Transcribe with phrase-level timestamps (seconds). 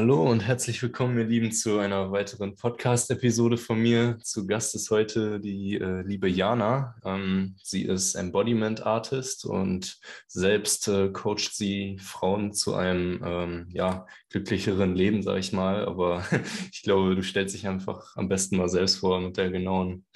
[0.00, 4.16] Hallo und herzlich willkommen, ihr Lieben, zu einer weiteren Podcast-Episode von mir.
[4.22, 6.94] Zu Gast ist heute die äh, liebe Jana.
[7.04, 14.06] Ähm, sie ist Embodiment Artist und selbst äh, coacht sie Frauen zu einem ähm, ja,
[14.30, 15.84] glücklicheren Leben, sage ich mal.
[15.84, 16.24] Aber
[16.72, 20.06] ich glaube, du stellst dich einfach am besten mal selbst vor mit der genauen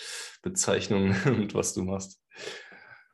[0.42, 2.20] Bezeichnung und was du machst.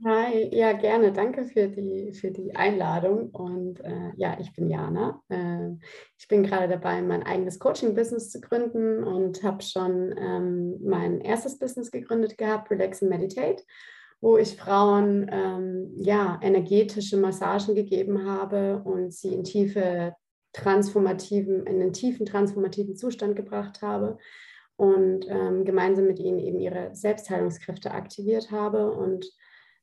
[0.04, 1.12] Hi, ja, gerne.
[1.12, 3.30] Danke für die, für die Einladung.
[3.30, 5.20] Und äh, ja, ich bin Jana.
[5.28, 5.70] Äh,
[6.16, 11.58] ich bin gerade dabei, mein eigenes Coaching-Business zu gründen und habe schon ähm, mein erstes
[11.58, 13.64] Business gegründet gehabt, Relax and Meditate,
[14.20, 20.14] wo ich Frauen ähm, ja, energetische Massagen gegeben habe und sie in tiefe
[20.52, 24.16] transformativen, in einen tiefen transformativen Zustand gebracht habe
[24.76, 29.28] und ähm, gemeinsam mit ihnen eben ihre Selbstheilungskräfte aktiviert habe und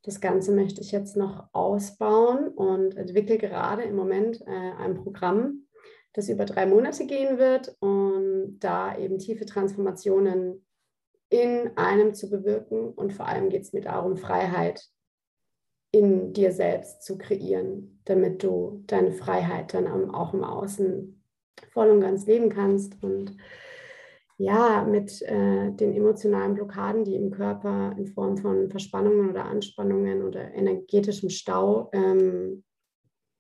[0.06, 5.66] das Ganze möchte ich jetzt noch ausbauen und entwickle gerade im Moment äh, ein Programm,
[6.14, 10.64] das über drei Monate gehen wird und da eben tiefe Transformationen
[11.30, 12.92] in einem zu bewirken.
[12.94, 14.86] Und vor allem geht es mir darum, Freiheit
[15.92, 21.24] in dir selbst zu kreieren, damit du deine Freiheit dann auch im Außen
[21.72, 23.02] voll und ganz leben kannst.
[23.02, 23.36] Und
[24.38, 30.24] ja, mit äh, den emotionalen Blockaden, die im Körper in Form von Verspannungen oder Anspannungen
[30.24, 32.64] oder energetischem Stau ähm,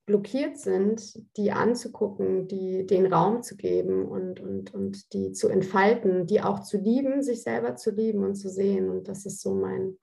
[0.05, 6.27] blockiert sind, die anzugucken, die den Raum zu geben und, und, und die zu entfalten,
[6.27, 8.89] die auch zu lieben, sich selber zu lieben und zu sehen.
[8.89, 9.97] Und das ist so mein,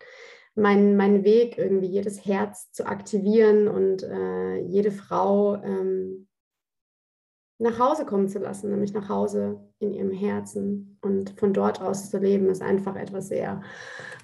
[0.55, 6.27] mein, mein Weg, irgendwie jedes Herz zu aktivieren und äh, jede Frau ähm,
[7.63, 10.99] nach Hause kommen zu lassen, nämlich nach Hause in ihrem Herzen.
[11.01, 13.61] Und von dort aus zu leben, ist einfach etwas sehr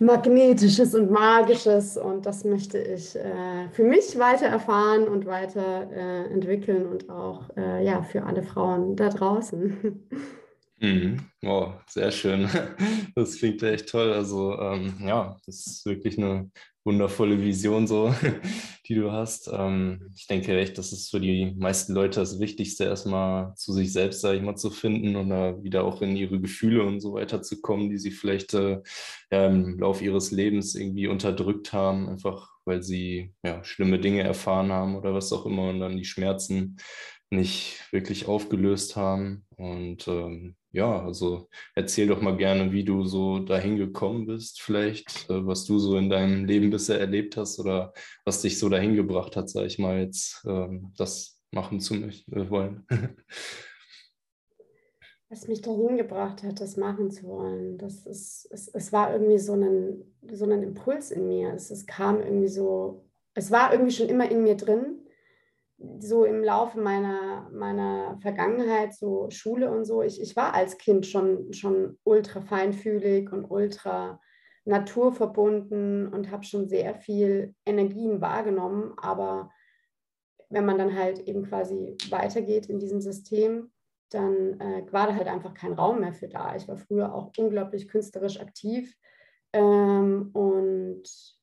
[0.00, 1.96] Magnetisches und Magisches.
[1.96, 7.48] Und das möchte ich äh, für mich weiter erfahren und weiter äh, entwickeln und auch
[7.56, 10.04] äh, ja, für alle Frauen da draußen.
[10.80, 11.20] Mhm.
[11.44, 12.48] Oh, sehr schön.
[13.14, 14.12] Das klingt echt toll.
[14.12, 16.50] Also ähm, ja, das ist wirklich eine
[16.84, 18.14] wundervolle Vision, so,
[18.88, 19.50] die du hast.
[19.52, 23.92] Ähm, ich denke echt, das ist für die meisten Leute das Wichtigste, erstmal zu sich
[23.92, 27.14] selbst, sage ich mal, zu finden und da wieder auch in ihre Gefühle und so
[27.14, 28.80] weiter zu kommen, die sie vielleicht äh,
[29.30, 34.94] im Laufe ihres Lebens irgendwie unterdrückt haben, einfach weil sie ja, schlimme Dinge erfahren haben
[34.96, 36.76] oder was auch immer und dann die Schmerzen
[37.30, 39.46] nicht wirklich aufgelöst haben.
[39.56, 45.28] Und ähm, ja, also erzähl doch mal gerne, wie du so dahin gekommen bist, vielleicht,
[45.30, 47.92] äh, was du so in deinem Leben bisher erlebt hast oder
[48.24, 52.50] was dich so dahin gebracht hat, sag ich mal, jetzt ähm, das machen zu äh,
[52.50, 52.86] wollen.
[55.30, 59.38] Was mich dahin gebracht hat, das machen zu wollen, das ist, es, es war irgendwie
[59.38, 60.02] so ein,
[60.32, 61.52] so ein Impuls in mir.
[61.52, 65.06] Es, es kam irgendwie so, es war irgendwie schon immer in mir drin,
[66.00, 71.06] so im Laufe meiner, meiner Vergangenheit, so Schule und so, ich, ich war als Kind
[71.06, 74.20] schon, schon ultra feinfühlig und ultra
[74.64, 78.92] naturverbunden und habe schon sehr viel Energien wahrgenommen.
[78.96, 79.50] Aber
[80.50, 83.70] wenn man dann halt eben quasi weitergeht in diesem System,
[84.10, 86.56] dann äh, war da halt einfach kein Raum mehr für da.
[86.56, 88.96] Ich war früher auch unglaublich künstlerisch aktiv
[89.52, 91.37] ähm, und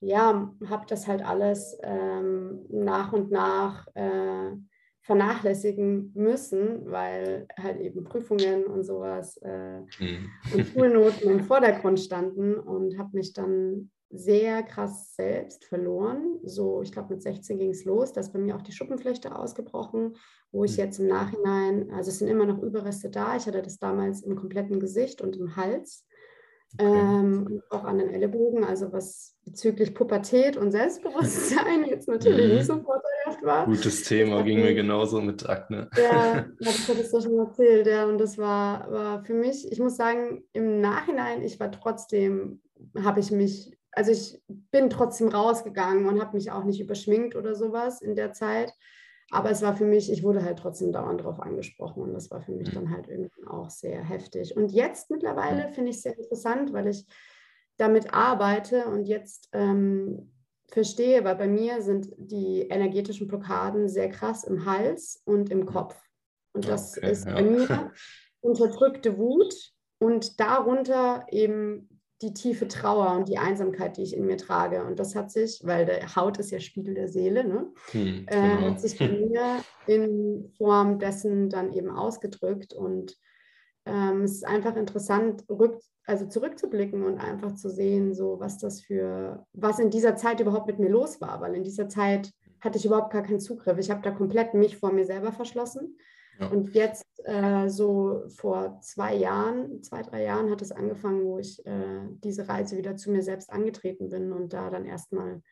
[0.00, 4.56] ja, habe das halt alles ähm, nach und nach äh,
[5.02, 10.30] vernachlässigen müssen, weil halt eben Prüfungen und sowas äh, mhm.
[10.54, 16.40] und Schulnoten im Vordergrund standen und habe mich dann sehr krass selbst verloren.
[16.42, 19.36] So, ich glaube, mit 16 ging es los, da ist bei mir auch die Schuppenflechte
[19.36, 20.16] ausgebrochen,
[20.50, 20.84] wo ich mhm.
[20.84, 23.36] jetzt im Nachhinein, also es sind immer noch Überreste da.
[23.36, 26.06] Ich hatte das damals im kompletten Gesicht und im Hals.
[26.78, 26.86] Okay.
[26.86, 32.54] Ähm, auch an den Ellenbogen, also was bezüglich Pubertät und Selbstbewusstsein jetzt natürlich mhm.
[32.54, 33.66] nicht so vorteilhaft war.
[33.66, 35.90] Gutes Thema, ging mir genauso mit Akne.
[35.96, 39.96] Ja, das hattest du schon erzählt, ja, und das war, war für mich, ich muss
[39.96, 42.62] sagen, im Nachhinein, ich war trotzdem,
[43.02, 44.40] habe ich mich, also ich
[44.70, 48.72] bin trotzdem rausgegangen und habe mich auch nicht überschminkt oder sowas in der Zeit.
[49.30, 52.40] Aber es war für mich, ich wurde halt trotzdem dauernd darauf angesprochen und das war
[52.40, 52.74] für mich mhm.
[52.74, 54.56] dann halt irgendwann auch sehr heftig.
[54.56, 57.06] Und jetzt mittlerweile finde ich es sehr interessant, weil ich
[57.76, 60.32] damit arbeite und jetzt ähm,
[60.68, 65.96] verstehe, weil bei mir sind die energetischen Blockaden sehr krass im Hals und im Kopf.
[66.52, 67.34] Und das okay, ist ja.
[67.34, 67.92] bei mir
[68.40, 69.54] unterdrückte Wut
[69.98, 74.84] und darunter eben die tiefe Trauer und die Einsamkeit, die ich in mir trage.
[74.84, 77.72] Und das hat sich, weil der Haut ist ja Spiegel der Seele, ne?
[77.92, 78.66] Hm, äh, genau.
[78.66, 82.74] äh, hat sich bei mir in Form dessen dann eben ausgedrückt.
[82.74, 83.16] Und
[83.86, 88.82] ähm, es ist einfach interessant, rück, also zurückzublicken und einfach zu sehen, so was das
[88.82, 92.30] für, was in dieser Zeit überhaupt mit mir los war, weil in dieser Zeit
[92.60, 93.78] hatte ich überhaupt gar keinen Zugriff.
[93.78, 95.96] Ich habe da komplett mich vor mir selber verschlossen
[96.40, 96.48] Ja.
[96.48, 101.64] Und jetzt äh, so vor zwei Jahren, zwei, drei Jahren hat es angefangen, wo ich
[101.66, 105.42] äh, diese Reise wieder zu mir selbst angetreten bin und da dann erstmal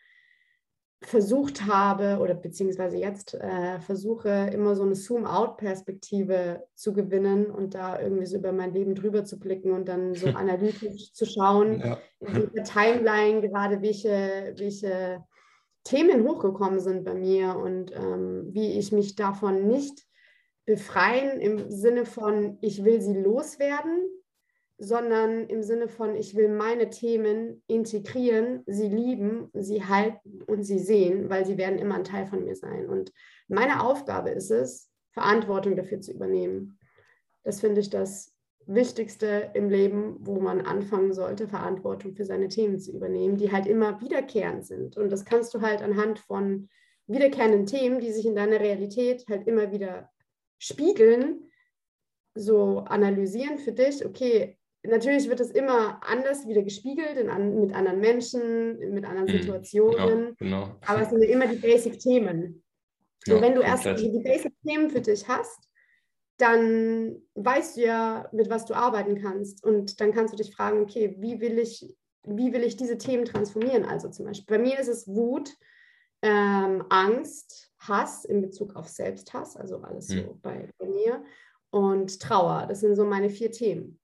[1.03, 8.01] versucht habe oder beziehungsweise jetzt äh, versuche, immer so eine Zoom-out-Perspektive zu gewinnen und da
[8.01, 11.99] irgendwie so über mein Leben drüber zu blicken und dann so analytisch zu schauen, ja.
[12.21, 15.23] in der Timeline gerade welche, welche
[15.85, 20.08] Themen hochgekommen sind bei mir und ähm, wie ich mich davon nicht
[20.69, 24.07] befreien im Sinne von, ich will sie loswerden,
[24.77, 30.79] sondern im Sinne von, ich will meine Themen integrieren, sie lieben, sie halten und sie
[30.79, 32.87] sehen, weil sie werden immer ein Teil von mir sein.
[32.87, 33.15] Und
[33.49, 36.79] meine Aufgabe ist es, Verantwortung dafür zu übernehmen.
[37.45, 38.37] Das finde ich das
[38.67, 43.67] Wichtigste im Leben, wo man anfangen sollte, Verantwortung für seine Themen zu übernehmen, die halt
[43.67, 44.99] immer wiederkehrend sind.
[44.99, 46.69] Und das kannst du halt anhand von
[47.07, 50.11] wiederkehrenden Themen, die sich in deiner Realität halt immer wieder
[50.59, 51.51] spiegeln,
[52.35, 58.01] so analysieren für dich, okay, natürlich wird es immer anders wieder gespiegelt in, mit anderen
[58.01, 59.41] Menschen, mit anderen mhm.
[59.41, 60.25] Situationen.
[60.25, 60.77] Ja, genau.
[60.87, 62.63] Aber es sind immer die Basic-Themen.
[63.27, 65.69] Ja, und wenn du erst die Basic-Themen für dich hast,
[66.39, 69.65] dann weißt du ja, mit was du arbeiten kannst.
[69.65, 73.25] Und dann kannst du dich fragen, okay, wie will ich, wie will ich diese Themen
[73.25, 73.85] transformieren?
[73.85, 75.57] Also zum Beispiel, bei mir ist es Wut,
[76.23, 80.25] ähm, Angst, Hass in Bezug auf Selbsthass, also alles mhm.
[80.25, 81.25] so bei, bei mir,
[81.71, 82.67] und Trauer.
[82.69, 84.01] Das sind so meine vier Themen.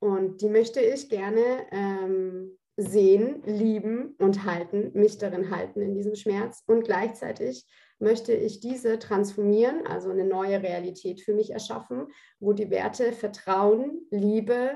[0.00, 6.14] Und die möchte ich gerne ähm, sehen, lieben und halten, mich darin halten in diesem
[6.14, 6.62] Schmerz.
[6.66, 7.66] Und gleichzeitig
[7.98, 12.06] möchte ich diese transformieren, also eine neue Realität für mich erschaffen,
[12.38, 14.70] wo die Werte Vertrauen, Liebe,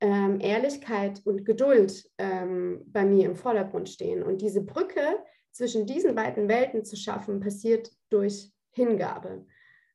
[0.00, 4.22] ähm, Ehrlichkeit und Geduld ähm, bei mir im Vordergrund stehen.
[4.22, 5.18] Und diese Brücke
[5.56, 9.46] zwischen diesen beiden Welten zu schaffen, passiert durch Hingabe.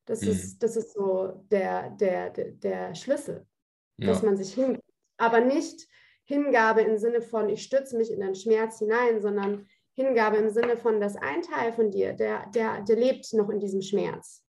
[0.06, 0.30] Das, mhm.
[0.30, 3.46] ist, das ist so der, der, der, der Schlüssel
[4.02, 4.08] ja.
[4.08, 4.84] dass man sich hingibt.
[5.18, 5.88] Aber nicht
[6.26, 10.78] Hingabe im Sinne von, ich stürze mich in den Schmerz hinein, sondern Hingabe im Sinne
[10.78, 14.44] von, dass ein Teil von dir, der, der, der lebt noch in diesem Schmerz.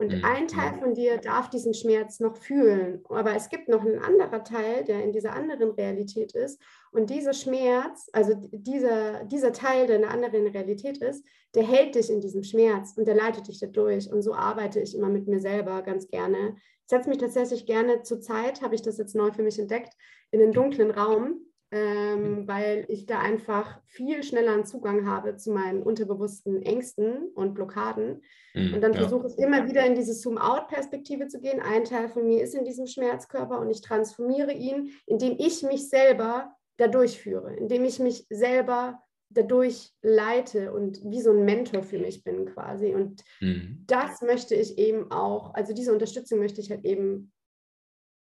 [0.00, 0.24] Und mhm.
[0.24, 3.02] ein Teil von dir darf diesen Schmerz noch fühlen.
[3.08, 6.62] Aber es gibt noch einen anderen Teil, der in dieser anderen Realität ist.
[6.92, 11.24] Und dieser Schmerz, also dieser, dieser Teil, der in einer anderen Realität ist,
[11.56, 14.10] der hält dich in diesem Schmerz und der leitet dich da durch.
[14.10, 16.54] Und so arbeite ich immer mit mir selber ganz gerne.
[16.82, 19.94] Ich setze mich tatsächlich gerne zur Zeit, habe ich das jetzt neu für mich entdeckt,
[20.30, 22.48] in den dunklen Raum ähm, mhm.
[22.48, 28.22] weil ich da einfach viel schneller einen Zugang habe zu meinen unterbewussten Ängsten und Blockaden.
[28.54, 29.00] Mhm, und dann ja.
[29.00, 31.60] versuche ich immer wieder in diese Zoom-out-Perspektive zu gehen.
[31.60, 35.88] Ein Teil von mir ist in diesem Schmerzkörper und ich transformiere ihn, indem ich mich
[35.88, 41.98] selber dadurch führe, indem ich mich selber dadurch leite und wie so ein Mentor für
[41.98, 42.94] mich bin quasi.
[42.94, 43.84] Und mhm.
[43.86, 47.30] das möchte ich eben auch, also diese Unterstützung möchte ich halt eben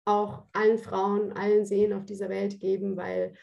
[0.05, 3.33] auch allen Frauen, allen Seelen auf dieser Welt geben, weil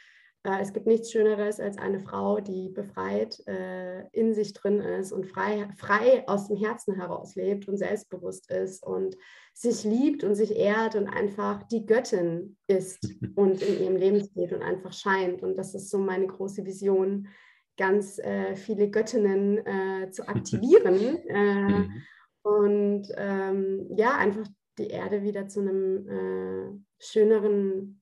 [0.43, 5.13] äh, es gibt nichts Schöneres als eine Frau, die befreit äh, in sich drin ist
[5.13, 9.17] und frei, frei aus dem Herzen heraus lebt und selbstbewusst ist und
[9.53, 14.53] sich liebt und sich ehrt und einfach die Göttin ist und in ihrem Leben steht
[14.53, 15.43] und einfach scheint.
[15.43, 17.29] Und das ist so meine große Vision,
[17.77, 21.19] ganz äh, viele Göttinnen äh, zu aktivieren.
[21.29, 22.03] Äh, mhm.
[22.43, 24.47] Und ähm, ja, einfach
[24.81, 28.01] die Erde wieder zu einem äh, schöneren,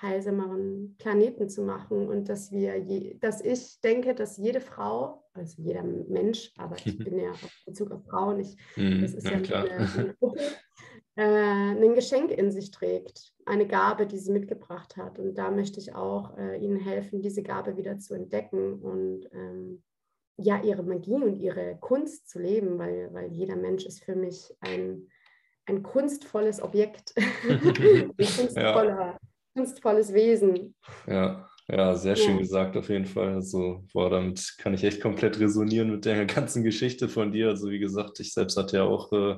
[0.00, 5.60] heilsameren Planeten zu machen und dass wir, je, dass ich denke, dass jede Frau, also
[5.62, 9.38] jeder Mensch, aber ich bin ja auf Bezug auf Frauen, ich, mm, das ist ja,
[9.38, 10.40] ja eine, Gruppe,
[11.16, 15.18] äh, ein Geschenk in sich trägt, eine Gabe, die sie mitgebracht hat.
[15.18, 19.82] Und da möchte ich auch äh, ihnen helfen, diese Gabe wieder zu entdecken und ähm,
[20.36, 24.54] ja, ihre Magie und ihre Kunst zu leben, weil, weil jeder Mensch ist für mich
[24.60, 25.08] ein
[25.68, 27.14] ein kunstvolles Objekt,
[27.48, 29.18] ein kunstvoller, ja.
[29.54, 30.74] kunstvolles Wesen.
[31.06, 32.40] Ja, ja, sehr schön ja.
[32.40, 33.34] gesagt auf jeden Fall.
[33.34, 37.48] Also, boah, damit kann ich echt komplett resonieren mit der ganzen Geschichte von dir.
[37.48, 39.36] Also, wie gesagt, ich selbst hatte ja auch äh,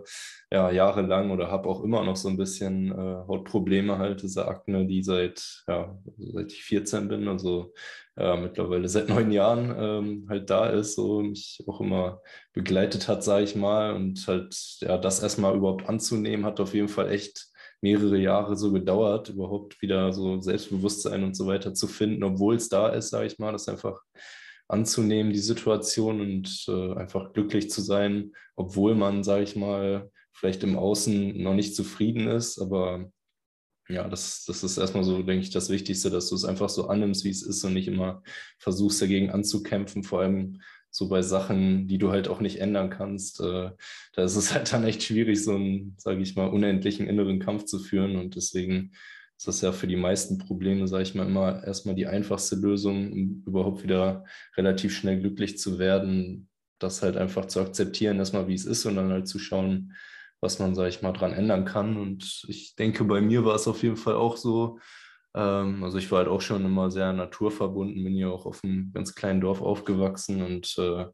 [0.53, 2.95] ja, jahrelang oder habe auch immer noch so ein bisschen äh,
[3.29, 7.73] Hautprobleme halt, diese Akne, die seit, ja, seit ich 14 bin, also
[8.17, 12.21] ja, mittlerweile seit neun Jahren ähm, halt da ist, so mich auch immer
[12.53, 13.95] begleitet hat, sage ich mal.
[13.95, 17.50] Und halt, ja, das erstmal überhaupt anzunehmen, hat auf jeden Fall echt
[17.81, 22.69] mehrere Jahre so gedauert, überhaupt wieder so Selbstbewusstsein und so weiter zu finden, obwohl es
[22.69, 24.03] da ist, sage ich mal, das einfach
[24.69, 30.63] anzunehmen, die Situation und äh, einfach glücklich zu sein, obwohl man, sage ich mal, vielleicht
[30.63, 33.11] im Außen noch nicht zufrieden ist, aber
[33.89, 36.87] ja, das, das ist erstmal so, denke ich, das Wichtigste, dass du es einfach so
[36.87, 38.23] annimmst, wie es ist und nicht immer
[38.59, 40.05] versuchst, dagegen anzukämpfen.
[40.05, 40.61] Vor allem
[40.91, 43.71] so bei Sachen, die du halt auch nicht ändern kannst, äh,
[44.15, 47.65] da ist es halt dann echt schwierig, so einen, sage ich mal, unendlichen inneren Kampf
[47.65, 48.17] zu führen.
[48.17, 48.93] Und deswegen
[49.37, 53.13] ist das ja für die meisten Probleme, sage ich mal, immer erstmal die einfachste Lösung,
[53.13, 54.25] um überhaupt wieder
[54.57, 58.97] relativ schnell glücklich zu werden, das halt einfach zu akzeptieren, erstmal wie es ist und
[58.97, 59.95] dann halt zu schauen,
[60.41, 61.97] was man, sage ich mal, dran ändern kann.
[61.97, 64.79] Und ich denke, bei mir war es auf jeden Fall auch so,
[65.35, 68.93] ähm, also ich war halt auch schon immer sehr naturverbunden, bin hier auch auf einem
[68.93, 71.07] ganz kleinen Dorf aufgewachsen und äh,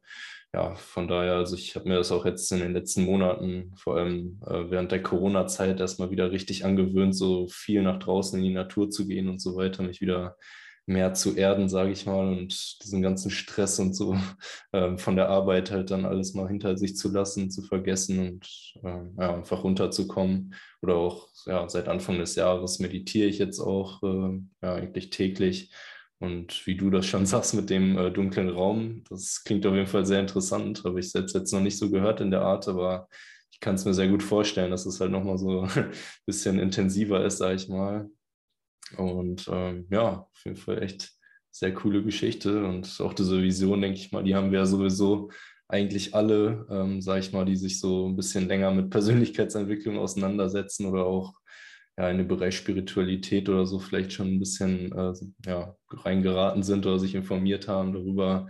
[0.54, 3.96] ja, von daher, also ich habe mir das auch jetzt in den letzten Monaten, vor
[3.96, 8.54] allem äh, während der Corona-Zeit, erstmal wieder richtig angewöhnt, so viel nach draußen in die
[8.54, 10.36] Natur zu gehen und so weiter, mich wieder
[10.86, 14.16] mehr zu erden, sage ich mal, und diesen ganzen Stress und so
[14.72, 18.74] äh, von der Arbeit halt dann alles mal hinter sich zu lassen, zu vergessen und
[18.84, 20.54] äh, ja, einfach runterzukommen.
[20.82, 25.72] Oder auch ja, seit Anfang des Jahres meditiere ich jetzt auch äh, ja, eigentlich täglich.
[26.18, 29.86] Und wie du das schon sagst mit dem äh, dunklen Raum, das klingt auf jeden
[29.88, 30.84] Fall sehr interessant.
[30.84, 33.08] Habe ich selbst jetzt noch nicht so gehört in der Art, aber
[33.50, 35.92] ich kann es mir sehr gut vorstellen, dass es halt nochmal so ein
[36.26, 38.08] bisschen intensiver ist, sage ich mal.
[38.96, 41.12] Und ähm, ja, auf jeden Fall echt
[41.50, 42.64] sehr coole Geschichte.
[42.64, 45.30] Und auch diese Vision, denke ich mal, die haben wir ja sowieso
[45.68, 50.86] eigentlich alle, ähm, sage ich mal, die sich so ein bisschen länger mit Persönlichkeitsentwicklung auseinandersetzen
[50.86, 51.34] oder auch
[51.98, 55.14] ja, in den Bereich Spiritualität oder so vielleicht schon ein bisschen äh,
[55.46, 58.48] ja, reingeraten sind oder sich informiert haben darüber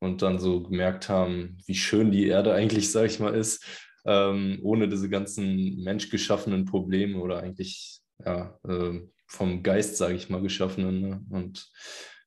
[0.00, 3.64] und dann so gemerkt haben, wie schön die Erde eigentlich, sage ich mal, ist,
[4.06, 10.42] ähm, ohne diese ganzen menschgeschaffenen Probleme oder eigentlich ja, äh, vom Geist, sage ich mal,
[10.42, 11.00] geschaffenen.
[11.00, 11.24] Ne?
[11.30, 11.70] Und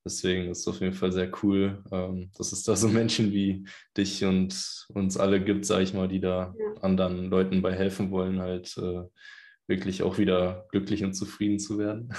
[0.06, 3.66] deswegen ist es auf jeden Fall sehr cool, ähm, dass es da so Menschen wie
[3.98, 6.82] dich und uns alle gibt, sage ich mal, die da ja.
[6.82, 9.04] anderen Leuten bei helfen wollen, halt äh,
[9.68, 12.10] wirklich auch wieder glücklich und zufrieden zu werden.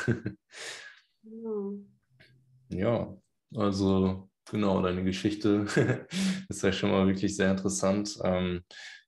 [2.71, 2.79] ja.
[2.79, 3.17] ja,
[3.55, 5.67] also genau, deine Geschichte
[6.49, 8.19] ist ja schon mal wirklich sehr interessant.
[8.23, 8.63] Ähm,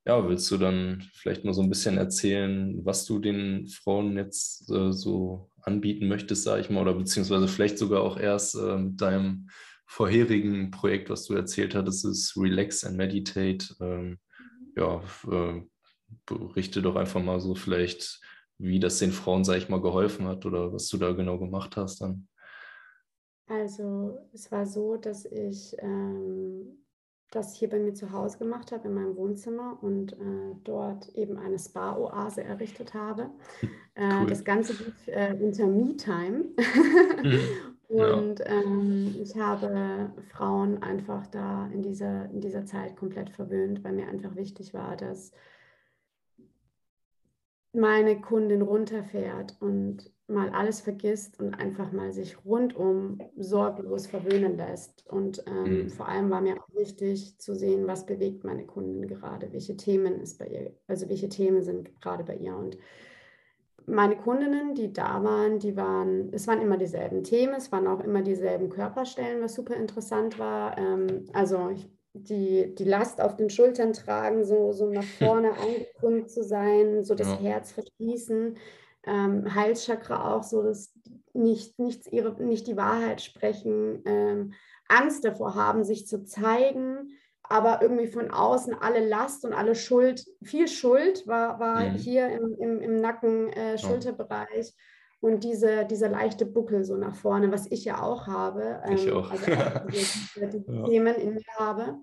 [0.04, 4.68] ja, willst du dann vielleicht mal so ein bisschen erzählen, was du den Frauen jetzt
[4.70, 9.00] äh, so anbieten möchtest, sage ich mal, oder beziehungsweise vielleicht sogar auch erst äh, mit
[9.00, 9.48] deinem
[9.86, 13.74] vorherigen Projekt, was du erzählt hattest, ist Relax and Meditate.
[13.80, 14.18] Ähm,
[14.76, 15.62] ja, äh,
[16.26, 18.20] berichte doch einfach mal so vielleicht,
[18.58, 21.76] wie das den Frauen, sage ich mal, geholfen hat oder was du da genau gemacht
[21.76, 22.28] hast dann.
[23.46, 26.84] Also es war so, dass ich ähm,
[27.32, 31.38] das hier bei mir zu Hause gemacht habe, in meinem Wohnzimmer und äh, dort eben
[31.38, 33.30] eine Spa-Oase errichtet habe.
[33.94, 34.26] Äh, cool.
[34.26, 36.46] Das Ganze lief äh, unter Me-Time.
[37.22, 37.40] Mhm.
[37.88, 38.46] und ja.
[38.46, 44.08] ähm, ich habe Frauen einfach da in dieser, in dieser Zeit komplett verwöhnt, weil mir
[44.08, 45.32] einfach wichtig war, dass
[47.72, 55.06] meine Kundin runterfährt und mal alles vergisst und einfach mal sich rundum sorglos verwöhnen lässt.
[55.08, 55.88] Und ähm, mhm.
[55.90, 60.20] vor allem war mir auch wichtig zu sehen, was bewegt meine Kundin gerade, welche Themen
[60.20, 62.56] ist bei ihr, also welche Themen sind gerade bei ihr.
[62.56, 62.78] Und
[63.86, 68.00] meine Kundinnen, die da waren, die waren, es waren immer dieselben Themen, es waren auch
[68.00, 70.78] immer dieselben Körperstellen, was super interessant war.
[70.78, 76.30] Ähm, also ich, die, die Last auf den Schultern tragen, so, so nach vorne angekrümmt
[76.30, 77.38] zu sein, so das ja.
[77.40, 78.56] Herz verschließen
[79.04, 80.92] ähm, Halschakra auch so, dass
[81.34, 84.52] nicht, nichts ihre, nicht die Wahrheit sprechen, ähm,
[84.88, 90.24] Angst davor haben, sich zu zeigen, aber irgendwie von außen alle Last und alle Schuld,
[90.42, 91.94] viel Schuld war, war mhm.
[91.94, 94.74] hier im, im, im Nacken, äh, Schulterbereich.
[95.20, 98.82] Und diese, dieser leichte Buckel so nach vorne, was ich ja auch habe.
[98.84, 99.30] Ähm, ich auch.
[99.30, 100.84] Also auch diese, diese ja.
[100.84, 102.00] Themen in mir habe.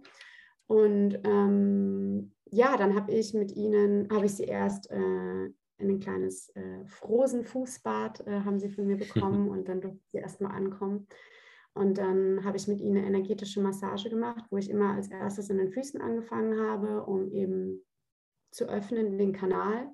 [0.68, 6.00] Und ähm, ja, dann habe ich mit ihnen, habe ich sie erst äh, in ein
[6.00, 11.07] kleines äh, Frosenfußbad äh, haben sie von mir bekommen und dann durften sie erstmal ankommen.
[11.74, 15.50] Und dann habe ich mit ihnen eine energetische Massage gemacht, wo ich immer als erstes
[15.50, 17.86] in den Füßen angefangen habe, um eben
[18.51, 19.86] zu öffnen den Kanal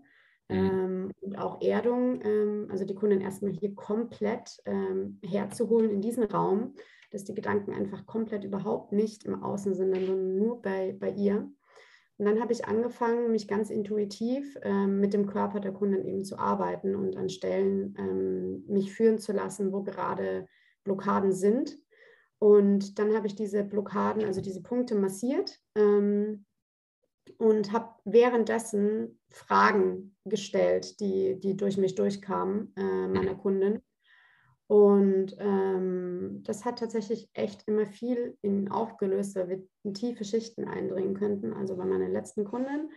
[0.49, 0.55] mhm.
[0.55, 6.23] ähm, und auch Erdung, ähm, also die Kunden erstmal hier komplett ähm, herzuholen in diesen
[6.23, 6.73] Raum,
[7.11, 11.49] dass die Gedanken einfach komplett überhaupt nicht im Außen sind, sondern nur bei, bei ihr.
[12.17, 16.24] Und dann habe ich angefangen, mich ganz intuitiv ähm, mit dem Körper der Kunden eben
[16.24, 20.48] zu arbeiten und an Stellen ähm, mich führen zu lassen, wo gerade
[20.86, 21.77] Blockaden sind.
[22.39, 26.45] Und dann habe ich diese Blockaden, also diese Punkte massiert ähm,
[27.38, 33.81] und habe währenddessen Fragen gestellt, die, die durch mich durchkamen, äh, meiner Kundin.
[34.67, 40.67] Und ähm, das hat tatsächlich echt immer viel in aufgelöst, weil wir in tiefe Schichten
[40.67, 41.53] eindringen könnten.
[41.53, 42.89] Also bei meiner letzten Kundin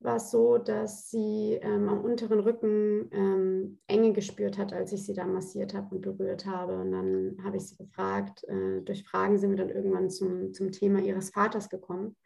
[0.00, 5.04] war es so, dass sie ähm, am unteren Rücken ähm, Enge gespürt hat, als ich
[5.04, 6.78] sie da massiert habe und berührt habe.
[6.78, 8.44] Und dann habe ich sie gefragt.
[8.44, 12.16] Äh, durch Fragen sind wir dann irgendwann zum, zum Thema ihres Vaters gekommen.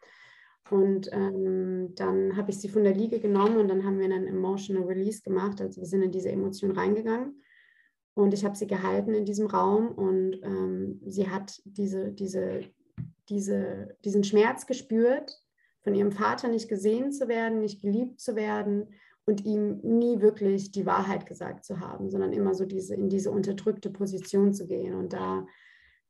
[0.69, 4.27] Und ähm, dann habe ich sie von der Liege genommen und dann haben wir einen
[4.27, 5.61] Emotional Release gemacht.
[5.61, 7.41] Also wir sind in diese Emotion reingegangen.
[8.13, 12.61] Und ich habe sie gehalten in diesem Raum und ähm, sie hat diese, diese,
[13.29, 15.41] diese, diesen Schmerz gespürt,
[15.81, 18.89] von ihrem Vater nicht gesehen zu werden, nicht geliebt zu werden
[19.25, 23.31] und ihm nie wirklich die Wahrheit gesagt zu haben, sondern immer so diese, in diese
[23.31, 24.93] unterdrückte Position zu gehen.
[24.93, 25.45] Und da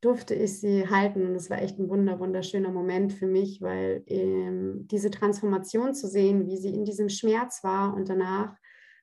[0.01, 1.27] durfte ich sie halten.
[1.27, 6.07] Und das war echt ein wunder, wunderschöner Moment für mich, weil ähm, diese Transformation zu
[6.07, 8.57] sehen, wie sie in diesem Schmerz war und danach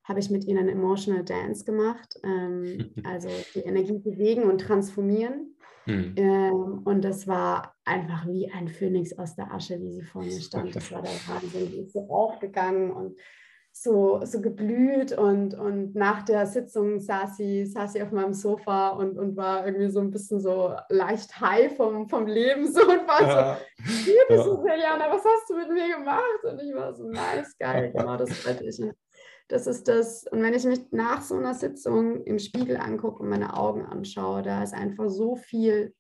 [0.09, 5.55] habe ich mit ihnen einen Emotional Dance gemacht, ähm, also die Energie bewegen und transformieren.
[5.87, 6.15] Mhm.
[6.17, 10.41] Ähm, und das war einfach wie ein Phönix aus der Asche, wie sie vor mir
[10.41, 10.75] stand.
[10.75, 11.71] Das war der Wahnsinn.
[11.71, 13.19] Die ist so aufgegangen und
[13.73, 18.89] so, so geblüht und, und nach der Sitzung saß sie, saß sie auf meinem Sofa
[18.89, 23.07] und, und war irgendwie so ein bisschen so leicht high vom, vom Leben so und
[23.07, 23.59] war ja.
[23.85, 24.43] so, liebe ja.
[24.43, 26.45] so, Jana, was hast du mit mir gemacht?
[26.45, 28.81] Und ich war so, nice, geil, genau das wollte ich.
[29.49, 30.27] Das ist das.
[30.27, 34.43] Und wenn ich mich nach so einer Sitzung im Spiegel angucke und meine Augen anschaue,
[34.43, 35.95] da ist einfach so viel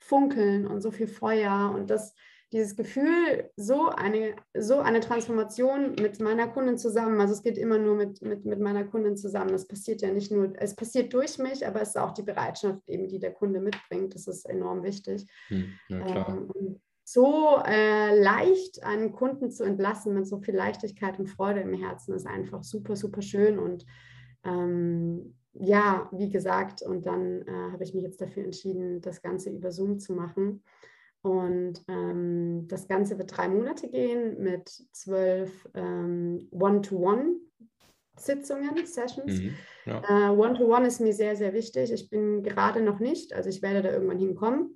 [0.00, 2.14] Funkeln und so viel Feuer und das,
[2.52, 7.78] dieses Gefühl, so eine, so eine Transformation mit meiner Kundin zusammen, also es geht immer
[7.78, 9.50] nur mit, mit, mit meiner Kundin zusammen.
[9.50, 12.88] Das passiert ja nicht nur, es passiert durch mich, aber es ist auch die Bereitschaft
[12.88, 14.14] eben, die der Kunde mitbringt.
[14.14, 15.26] Das ist enorm wichtig.
[15.48, 16.28] Hm, ja.
[16.28, 16.80] Ähm,
[17.10, 22.12] so äh, leicht einen Kunden zu entlassen mit so viel Leichtigkeit und Freude im Herzen
[22.12, 23.58] ist einfach super, super schön.
[23.58, 23.86] Und
[24.44, 29.48] ähm, ja, wie gesagt, und dann äh, habe ich mich jetzt dafür entschieden, das Ganze
[29.48, 30.62] über Zoom zu machen.
[31.22, 39.40] Und ähm, das Ganze wird drei Monate gehen mit zwölf ähm, One-to-One-Sitzungen, Sessions.
[39.40, 39.54] Mhm,
[39.86, 40.02] ja.
[40.06, 41.90] äh, One-to-One ist mir sehr, sehr wichtig.
[41.90, 44.74] Ich bin gerade noch nicht, also ich werde da irgendwann hinkommen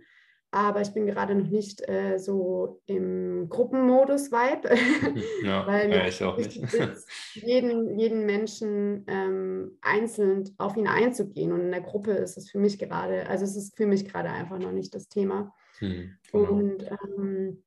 [0.54, 4.68] aber ich bin gerade noch nicht äh, so im Gruppenmodus-Vibe,
[5.44, 6.62] ja, weil ja, ich auch nicht.
[6.62, 11.52] Ist, jeden, jeden Menschen ähm, einzeln auf ihn einzugehen.
[11.52, 14.28] Und in der Gruppe ist es für mich gerade, also es ist für mich gerade
[14.28, 15.54] einfach noch nicht das Thema.
[15.78, 16.50] Hm, genau.
[16.50, 16.84] Und
[17.16, 17.62] ähm,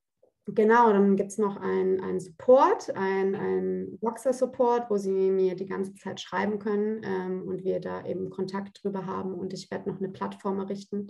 [0.46, 5.96] genau, dann gibt es noch einen Support, ein, ein Boxer-Support, wo Sie mir die ganze
[5.96, 9.34] Zeit schreiben können ähm, und wir da eben Kontakt drüber haben.
[9.34, 11.08] Und ich werde noch eine Plattform errichten,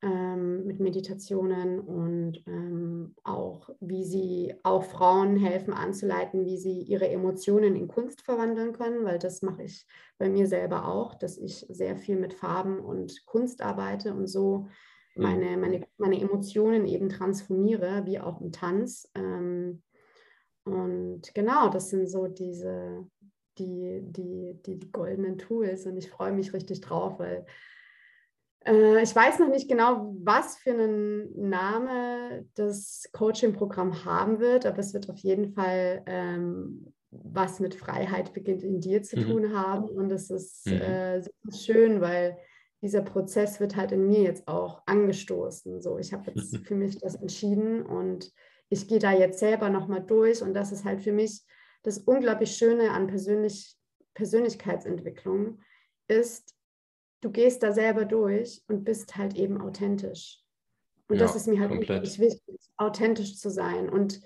[0.00, 7.08] ähm, mit Meditationen und ähm, auch, wie sie auch Frauen helfen anzuleiten, wie sie ihre
[7.08, 11.66] Emotionen in Kunst verwandeln können, weil das mache ich bei mir selber auch, dass ich
[11.68, 14.68] sehr viel mit Farben und Kunst arbeite und so
[15.16, 15.22] mhm.
[15.22, 19.10] meine, meine, meine Emotionen eben transformiere, wie auch im Tanz.
[19.16, 19.82] Ähm,
[20.62, 23.04] und genau, das sind so diese,
[23.58, 27.46] die, die, die, die goldenen Tools und ich freue mich richtig drauf, weil
[28.64, 34.78] äh, ich weiß noch nicht genau, was für einen Name das Coaching-Programm haben wird, aber
[34.78, 39.22] es wird auf jeden Fall ähm, was mit Freiheit beginnt in dir zu mhm.
[39.22, 39.88] tun haben.
[39.88, 40.72] Und es ist mhm.
[40.72, 42.36] äh, schön, weil
[42.82, 45.80] dieser Prozess wird halt in mir jetzt auch angestoßen.
[45.80, 48.32] So, ich habe jetzt für mich das entschieden und
[48.68, 50.42] ich gehe da jetzt selber nochmal durch.
[50.42, 51.42] Und das ist halt für mich
[51.82, 53.74] das unglaublich Schöne an Persönlich
[54.14, 55.60] Persönlichkeitsentwicklung,
[56.08, 56.56] ist,
[57.20, 60.42] du gehst da selber durch und bist halt eben authentisch.
[61.08, 64.20] Und ja, das ist mir halt wirklich wichtig, authentisch zu sein und,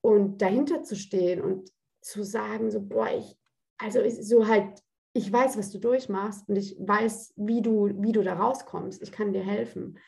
[0.00, 3.36] und dahinter zu stehen und zu sagen, so, boah, ich,
[3.78, 4.80] also ich, so halt,
[5.12, 9.02] ich weiß, was du durchmachst und ich weiß, wie du, wie du da rauskommst.
[9.02, 9.98] Ich kann dir helfen.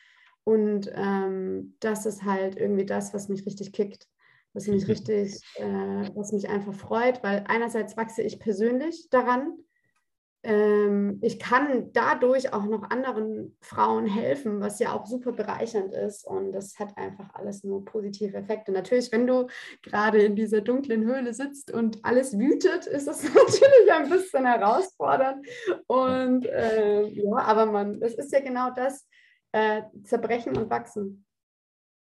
[0.44, 4.09] Und ähm, das ist halt irgendwie das, was mich richtig kickt,
[4.53, 9.53] was mich richtig, äh, was mich einfach freut, weil einerseits wachse ich persönlich daran,
[10.42, 16.26] ich kann dadurch auch noch anderen Frauen helfen, was ja auch super bereichernd ist.
[16.26, 18.72] Und das hat einfach alles nur positive Effekte.
[18.72, 19.48] Natürlich, wenn du
[19.83, 25.46] gerade in dieser dunklen Höhle sitzt und alles wütet, ist das natürlich ein bisschen herausfordernd.
[25.87, 29.07] Und äh, ja, aber man, das ist ja genau das,
[29.53, 31.26] äh, zerbrechen und wachsen.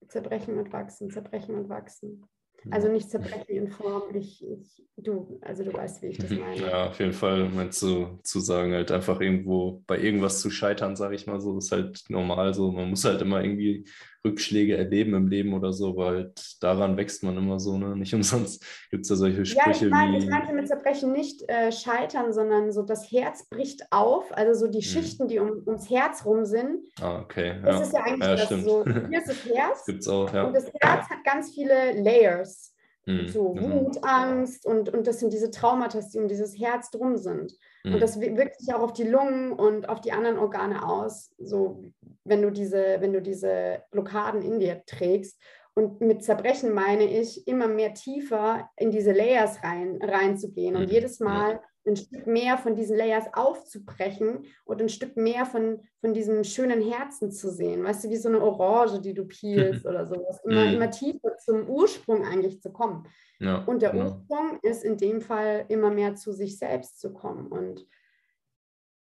[0.09, 2.29] Zerbrechen und wachsen, zerbrechen und wachsen.
[2.71, 6.57] Also nicht zerbrechen in Form, ich, ich, du, also du weißt, wie ich das meine.
[6.57, 10.97] Ja, auf jeden Fall, meinst du, zu sagen, halt einfach irgendwo bei irgendwas zu scheitern,
[10.97, 12.73] sage ich mal so, ist halt normal so.
[12.73, 13.87] Man muss halt immer irgendwie
[14.27, 17.79] Rückschläge erleben im Leben oder so, weil daran wächst man immer so.
[17.79, 17.97] Ne?
[17.97, 20.25] Nicht umsonst gibt es da solche Sprüche ja, ich meine, wie...
[20.25, 24.71] Ich meinte mit Zerbrechen nicht äh, scheitern, sondern so das Herz bricht auf, also so
[24.71, 24.85] die hm.
[24.85, 26.81] Schichten, die um, ums Herz rum sind.
[27.01, 27.61] Ah, okay.
[27.63, 27.83] Das ja.
[27.83, 28.85] ist ja eigentlich ja, das so.
[29.09, 29.79] Hier ist das Herz.
[29.79, 30.45] Das gibt's auch, ja.
[30.45, 32.76] Und das Herz hat ganz viele Layers.
[33.07, 33.29] Mhm.
[33.29, 37.57] So Wut, Angst und, und das sind diese Traumata, die um dieses Herz drum sind.
[37.85, 37.95] Mhm.
[37.95, 41.85] Und das wirkt sich auch auf die Lungen und auf die anderen Organe aus, so
[42.25, 45.41] wenn du diese, wenn du diese Blockaden in dir trägst.
[45.75, 50.91] Und mit Zerbrechen meine ich, immer mehr tiefer in diese Layers rein, reinzugehen und mhm.
[50.91, 56.15] jedes Mal ein Stück mehr von diesen Layers aufzubrechen und ein Stück mehr von, von
[56.15, 57.85] diesem schönen Herzen zu sehen.
[57.85, 60.41] Weißt du, wie so eine Orange, die du peelst oder sowas.
[60.45, 60.75] Immer, mhm.
[60.75, 63.07] immer tiefer zum Ursprung eigentlich zu kommen.
[63.39, 64.05] Ja, und der genau.
[64.05, 67.87] Ursprung ist in dem Fall immer mehr zu sich selbst zu kommen und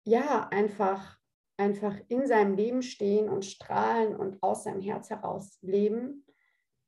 [0.04, 1.18] ja, einfach,
[1.56, 6.24] einfach in seinem Leben stehen und strahlen und aus seinem Herz heraus leben.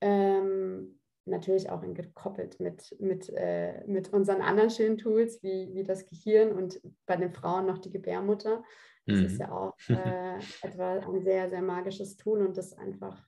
[0.01, 6.07] Ähm, natürlich auch gekoppelt mit, mit, äh, mit unseren anderen schönen Tools, wie, wie das
[6.07, 8.62] Gehirn und bei den Frauen noch die Gebärmutter.
[9.07, 9.25] Das mhm.
[9.27, 13.27] ist ja auch äh, etwa ein sehr, sehr magisches Tool und das einfach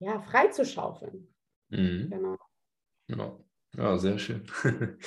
[0.00, 1.34] ja, freizuschaufeln.
[1.70, 2.10] Mhm.
[2.10, 2.38] Genau.
[3.08, 3.38] Ja.
[3.76, 4.46] ja, sehr schön.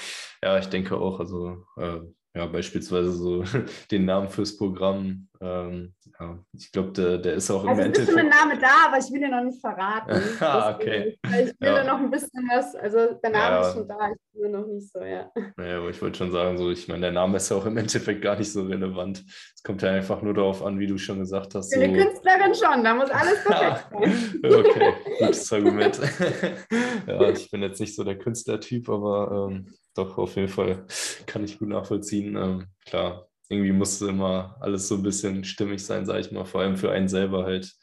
[0.43, 2.01] ja, ich denke auch, also äh,
[2.35, 3.43] ja, beispielsweise so
[3.91, 5.27] den Namen fürs Programm.
[5.41, 8.09] Ähm, ja, ich glaube, der, der ist auch im also Endeffekt.
[8.09, 10.21] Also ist schon ein Name da, aber ich will dir noch nicht verraten.
[10.39, 11.17] ah, okay.
[11.23, 11.83] Ich, ich will ja.
[11.83, 13.67] noch ein bisschen was, also der Name ja.
[13.67, 15.31] ist schon da, ich will noch nicht so, ja.
[15.55, 17.77] Naja, aber ich wollte schon sagen, so, ich meine, der Name ist ja auch im
[17.77, 19.23] Endeffekt gar nicht so relevant.
[19.55, 21.73] Es kommt ja einfach nur darauf an, wie du schon gesagt hast.
[21.73, 21.85] Für so...
[21.85, 24.53] eine Künstlerin schon, da muss alles perfekt sein.
[24.53, 25.99] okay, gutes Argument.
[27.07, 30.85] ja, ich bin jetzt nicht so der Künstlertyp, aber ähm, doch, auf jeden Fall
[31.25, 32.35] kann ich gut nachvollziehen.
[32.35, 36.61] Ähm, klar, irgendwie muss immer alles so ein bisschen stimmig sein, sage ich mal, vor
[36.61, 37.73] allem für einen selber halt.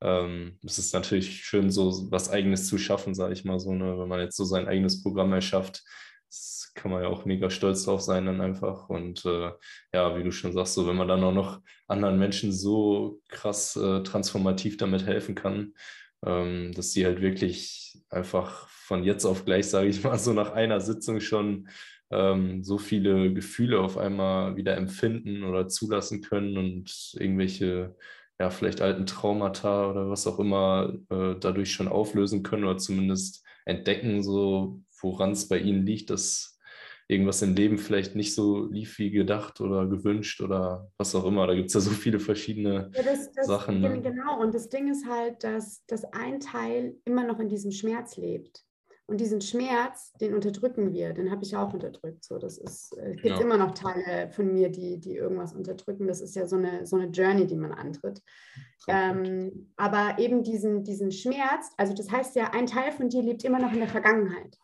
[0.00, 3.98] Ähm, es ist natürlich schön, so was Eigenes zu schaffen, sage ich mal so, ne?
[3.98, 5.82] wenn man jetzt so sein eigenes Programm erschafft.
[6.28, 8.88] Das kann man ja auch mega stolz drauf sein dann einfach.
[8.88, 9.50] Und äh,
[9.92, 13.76] ja, wie du schon sagst, so wenn man dann auch noch anderen Menschen so krass
[13.76, 15.74] äh, transformativ damit helfen kann,
[16.24, 20.52] ähm, dass die halt wirklich einfach von jetzt auf gleich, sage ich mal, so nach
[20.52, 21.68] einer Sitzung schon
[22.10, 27.96] ähm, so viele Gefühle auf einmal wieder empfinden oder zulassen können und irgendwelche,
[28.38, 33.44] ja, vielleicht alten Traumata oder was auch immer äh, dadurch schon auflösen können oder zumindest
[33.66, 36.58] entdecken, so woran es bei ihnen liegt, dass
[37.08, 41.46] irgendwas im Leben vielleicht nicht so lief wie gedacht oder gewünscht oder was auch immer.
[41.46, 43.80] Da gibt es ja so viele verschiedene ja, das, das, Sachen.
[43.80, 44.00] Ne?
[44.02, 48.16] Genau, und das Ding ist halt, dass, dass ein Teil immer noch in diesem Schmerz
[48.18, 48.62] lebt.
[49.08, 52.22] Und diesen Schmerz, den unterdrücken wir, den habe ich auch unterdrückt.
[52.22, 53.40] So, das ist, äh, es gibt ja.
[53.40, 56.06] immer noch Teile von mir, die, die irgendwas unterdrücken.
[56.06, 58.20] Das ist ja so eine, so eine Journey, die man antritt.
[58.86, 63.44] Ähm, aber eben diesen, diesen Schmerz, also das heißt ja, ein Teil von dir lebt
[63.44, 64.58] immer noch in der Vergangenheit.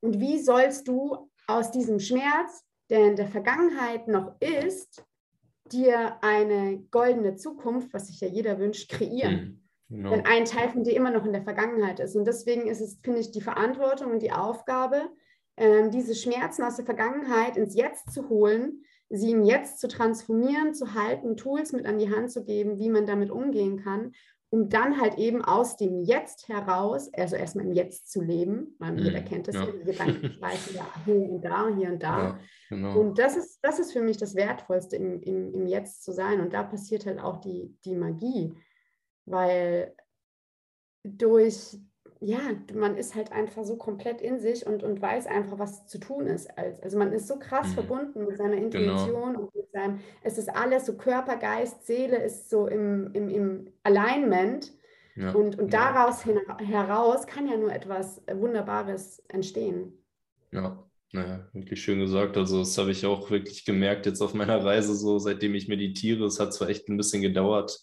[0.00, 5.04] Und wie sollst du aus diesem Schmerz, der in der Vergangenheit noch ist,
[5.70, 9.34] dir eine goldene Zukunft, was sich ja jeder wünscht, kreieren?
[9.34, 9.63] Mhm.
[9.94, 10.10] Genau.
[10.10, 12.16] Wenn ein Teil von dir immer noch in der Vergangenheit ist.
[12.16, 15.08] Und deswegen ist es, finde ich, die Verantwortung und die Aufgabe,
[15.56, 20.74] ähm, diese Schmerzen aus der Vergangenheit ins Jetzt zu holen, sie im Jetzt zu transformieren,
[20.74, 24.12] zu halten, Tools mit an die Hand zu geben, wie man damit umgehen kann,
[24.50, 28.98] um dann halt eben aus dem Jetzt heraus, also erstmal im Jetzt zu leben, weil
[28.98, 32.18] jeder mhm, kennt das ja, die Gedanken schweifen ja hier und da, hier und da.
[32.18, 32.98] Ja, genau.
[32.98, 36.40] Und das ist, das ist für mich das Wertvollste, im, im, im Jetzt zu sein.
[36.40, 38.54] Und da passiert halt auch die, die Magie
[39.26, 39.94] weil
[41.02, 41.76] durch,
[42.20, 42.40] ja,
[42.74, 46.26] man ist halt einfach so komplett in sich und, und weiß einfach, was zu tun
[46.26, 46.48] ist.
[46.56, 47.72] Also man ist so krass mhm.
[47.72, 48.64] verbunden mit seiner genau.
[48.64, 49.40] Intuition genau.
[49.40, 53.72] und mit seinem, es ist alles so Körper, Geist, Seele ist so im, im, im
[53.82, 54.72] Alignment.
[55.16, 55.32] Ja.
[55.32, 56.58] Und, und daraus ja.
[56.58, 59.92] heraus kann ja nur etwas Wunderbares entstehen.
[60.50, 62.36] Ja, naja, wirklich schön gesagt.
[62.36, 66.24] Also, das habe ich auch wirklich gemerkt jetzt auf meiner Reise, so seitdem ich meditiere.
[66.24, 67.80] Es hat zwar echt ein bisschen gedauert,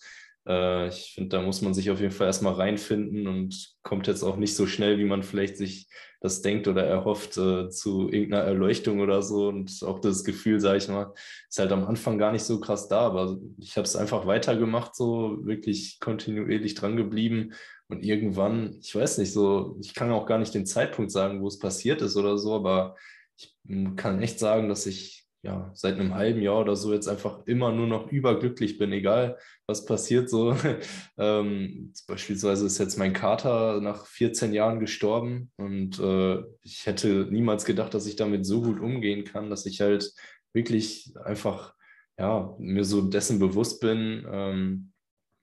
[0.48, 4.24] äh, ich finde, da muss man sich auf jeden Fall erstmal reinfinden und kommt jetzt
[4.24, 5.88] auch nicht so schnell, wie man vielleicht sich
[6.20, 9.48] das denkt oder erhofft, äh, zu irgendeiner Erleuchtung oder so.
[9.48, 11.14] Und auch das Gefühl, sage ich mal,
[11.50, 14.96] ist halt am Anfang gar nicht so krass da, aber ich habe es einfach weitergemacht,
[14.96, 17.54] so wirklich kontinuierlich dran geblieben.
[17.88, 21.48] Und irgendwann, ich weiß nicht, so, ich kann auch gar nicht den Zeitpunkt sagen, wo
[21.48, 22.96] es passiert ist oder so, aber
[23.36, 23.58] ich
[23.96, 27.72] kann echt sagen, dass ich ja, seit einem halben Jahr oder so jetzt einfach immer
[27.72, 30.30] nur noch überglücklich bin, egal was passiert.
[30.30, 30.56] So
[31.18, 37.66] ähm, beispielsweise ist jetzt mein Kater nach 14 Jahren gestorben und äh, ich hätte niemals
[37.66, 40.14] gedacht, dass ich damit so gut umgehen kann, dass ich halt
[40.54, 41.74] wirklich einfach
[42.20, 44.92] ja, mir so dessen bewusst bin, ähm,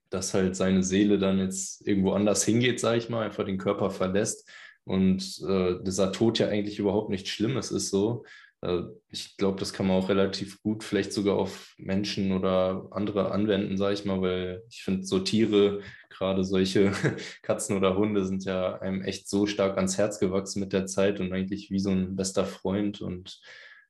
[0.09, 3.91] dass halt seine Seele dann jetzt irgendwo anders hingeht, sage ich mal, einfach den Körper
[3.91, 4.49] verlässt
[4.85, 8.23] und äh, dieser Tod ja eigentlich überhaupt nichts Schlimmes ist so.
[8.61, 13.31] Äh, ich glaube, das kann man auch relativ gut vielleicht sogar auf Menschen oder andere
[13.31, 16.91] anwenden, sage ich mal, weil ich finde, so Tiere, gerade solche
[17.43, 21.19] Katzen oder Hunde, sind ja einem echt so stark ans Herz gewachsen mit der Zeit
[21.19, 23.01] und eigentlich wie so ein bester Freund.
[23.01, 23.39] Und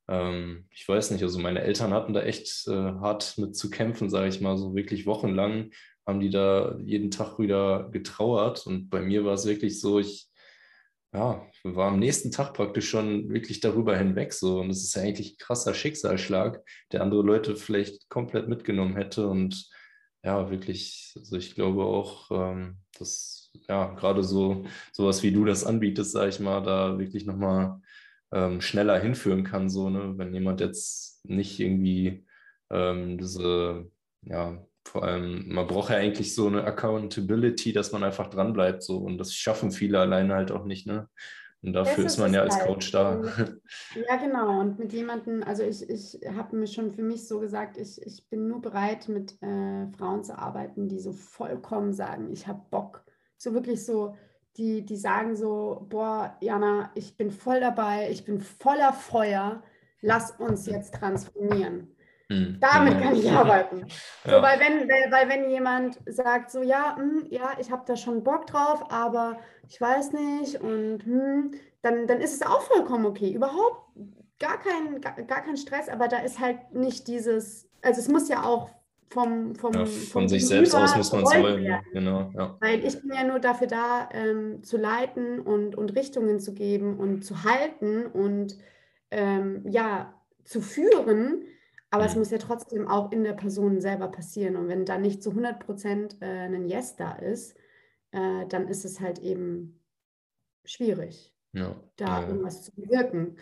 [0.08, 4.10] ähm, ich weiß nicht, also meine Eltern hatten da echt äh, hart mit zu kämpfen,
[4.10, 5.72] sage ich mal, so wirklich wochenlang
[6.06, 8.66] haben die da jeden Tag wieder getrauert.
[8.66, 10.29] Und bei mir war es wirklich so, ich
[11.14, 14.60] ja, war am nächsten Tag praktisch schon wirklich darüber hinweg so.
[14.60, 19.28] Und es ist ja eigentlich ein krasser Schicksalsschlag, der andere Leute vielleicht komplett mitgenommen hätte.
[19.28, 19.70] Und
[20.24, 25.64] ja, wirklich, also ich glaube auch, ähm, dass ja, gerade so sowas wie du das
[25.64, 27.82] anbietest, sage ich mal, da wirklich nochmal
[28.32, 29.70] ähm, schneller hinführen kann.
[29.70, 30.14] So, ne?
[30.18, 32.26] Wenn jemand jetzt nicht irgendwie
[32.70, 33.90] ähm, diese
[34.22, 38.84] ja, vor allem, man braucht ja eigentlich so eine Accountability, dass man einfach dranbleibt.
[38.84, 38.98] So.
[38.98, 40.88] Und das schaffen viele alleine halt auch nicht.
[40.88, 41.08] Ne?
[41.62, 42.68] Und dafür ist, ist man ja als halt.
[42.68, 43.22] Coach da.
[44.08, 44.62] Ja, genau.
[44.62, 48.28] Und mit jemandem, also ich, ich habe mir schon für mich so gesagt, ich, ich
[48.30, 53.04] bin nur bereit, mit äh, Frauen zu arbeiten, die so vollkommen sagen, ich habe Bock.
[53.38, 54.16] So wirklich so,
[54.58, 59.62] die, die sagen so, boah, Jana, ich bin voll dabei, ich bin voller Feuer,
[60.02, 61.96] lass uns jetzt transformieren.
[62.30, 62.58] Mhm.
[62.60, 63.86] Damit kann ich arbeiten.
[64.26, 64.36] Ja.
[64.36, 67.96] So, weil, wenn, weil wenn jemand sagt, so ja, mh, hm, ja, ich habe da
[67.96, 73.06] schon Bock drauf, aber ich weiß nicht und hm, dann, dann ist es auch vollkommen
[73.06, 73.32] okay.
[73.32, 73.82] Überhaupt
[74.40, 78.30] gar kein, gar, gar kein Stress, aber da ist halt nicht dieses, also es muss
[78.30, 78.70] ja auch
[79.10, 81.80] vom, vom, ja, von vom sich selbst aus muss man es wollen.
[81.94, 82.58] Genau, ja.
[82.60, 87.00] Weil ich bin ja nur dafür da, ähm, zu leiten und, und Richtungen zu geben
[87.00, 88.58] und zu halten und
[89.10, 90.14] ähm, ja,
[90.44, 91.46] zu führen.
[91.92, 92.10] Aber mhm.
[92.10, 94.56] es muss ja trotzdem auch in der Person selber passieren.
[94.56, 97.56] Und wenn da nicht zu 100 Prozent äh, ein Yes da ist,
[98.12, 99.80] äh, dann ist es halt eben
[100.66, 101.76] schwierig, ja.
[101.96, 102.28] da ja.
[102.28, 103.38] irgendwas zu bewirken.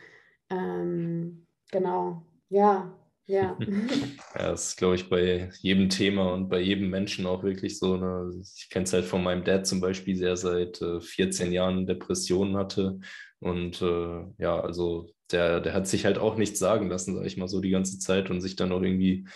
[0.50, 2.94] Ähm, genau, ja,
[3.26, 3.58] ja.
[4.36, 7.98] ja, das ist, glaube ich, bei jedem Thema und bei jedem Menschen auch wirklich so.
[7.98, 8.42] Ne?
[8.42, 12.56] Ich kenne es halt von meinem Dad zum Beispiel, der seit äh, 14 Jahren Depressionen
[12.56, 13.00] hatte.
[13.40, 17.38] Und äh, ja, also der, der hat sich halt auch nichts sagen lassen, sage ich
[17.38, 19.28] mal so, die ganze Zeit und sich dann auch irgendwie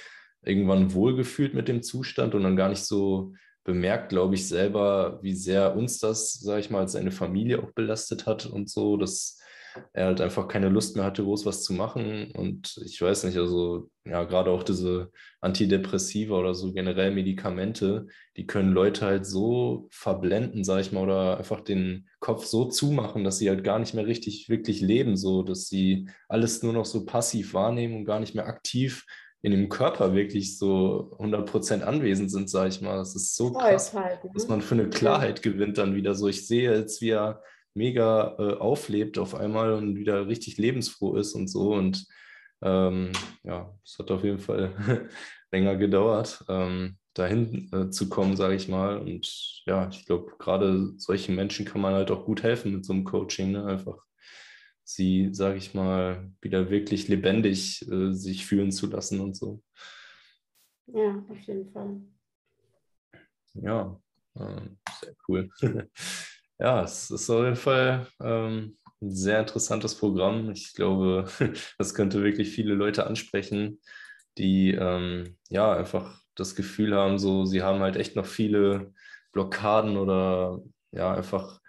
[0.44, 5.34] irgendwann wohlgefühlt mit dem Zustand und dann gar nicht so bemerkt, glaube ich, selber, wie
[5.34, 9.41] sehr uns das, sage ich mal, als seine Familie auch belastet hat und so, dass
[9.94, 12.32] er halt einfach keine Lust mehr hatte, groß was zu machen.
[12.32, 18.08] Und ich weiß nicht, also ja, gerade auch diese Antidepressiva oder so generell Medikamente,
[18.38, 23.24] die können Leute halt so verblenden, sag ich mal, oder einfach den Kopf so zumachen,
[23.24, 26.86] dass sie halt gar nicht mehr richtig, wirklich leben, so dass sie alles nur noch
[26.86, 29.06] so passiv wahrnehmen und gar nicht mehr aktiv
[29.44, 32.98] in dem Körper wirklich so 100% anwesend sind, sag ich mal.
[32.98, 34.30] Das ist so krass, halt, ne?
[34.34, 36.28] dass man für eine Klarheit gewinnt dann wieder so.
[36.28, 37.42] Ich sehe jetzt, wie er
[37.74, 41.74] mega äh, auflebt auf einmal und wieder richtig lebensfroh ist und so.
[41.74, 42.06] Und
[42.62, 43.12] ähm,
[43.44, 45.10] ja, es hat auf jeden Fall
[45.52, 48.98] länger gedauert, ähm, dahin äh, zu kommen, sage ich mal.
[48.98, 52.94] Und ja, ich glaube, gerade solchen Menschen kann man halt auch gut helfen mit so
[52.94, 53.52] einem Coaching.
[53.52, 53.66] Ne?
[53.66, 54.06] Einfach
[54.84, 59.62] sie, sage ich mal, wieder wirklich lebendig äh, sich fühlen zu lassen und so.
[60.88, 62.02] Ja, auf jeden Fall.
[63.54, 64.00] Ja,
[64.36, 64.62] äh,
[65.00, 65.50] sehr cool.
[66.62, 70.52] Ja, es ist auf jeden Fall ähm, ein sehr interessantes Programm.
[70.52, 71.26] Ich glaube,
[71.80, 73.80] das könnte wirklich viele Leute ansprechen,
[74.38, 78.94] die ähm, ja einfach das Gefühl haben, so sie haben halt echt noch viele
[79.34, 80.60] Blockaden oder
[80.92, 81.60] ja einfach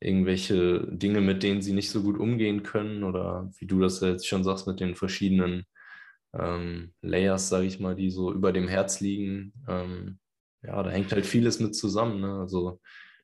[0.00, 4.26] irgendwelche Dinge, mit denen sie nicht so gut umgehen können oder wie du das jetzt
[4.26, 5.64] schon sagst mit den verschiedenen
[6.34, 9.52] ähm, Layers, sage ich mal, die so über dem Herz liegen.
[9.68, 10.18] Ähm,
[10.62, 12.20] ja, da hängt halt vieles mit zusammen.
[12.20, 12.40] Ne?
[12.40, 12.80] Also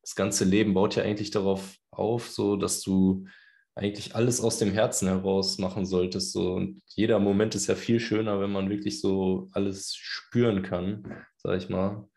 [0.07, 3.27] das ganze Leben baut ja eigentlich darauf auf, so dass du
[3.75, 6.33] eigentlich alles aus dem Herzen heraus machen solltest.
[6.33, 6.55] So.
[6.55, 11.59] Und jeder Moment ist ja viel schöner, wenn man wirklich so alles spüren kann, sag
[11.59, 12.09] ich mal.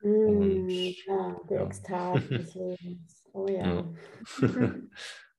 [0.00, 1.66] Und, mm, ja, die ja.
[1.66, 2.76] Ekstase.
[3.32, 3.64] Oh ja.
[3.64, 3.94] ja.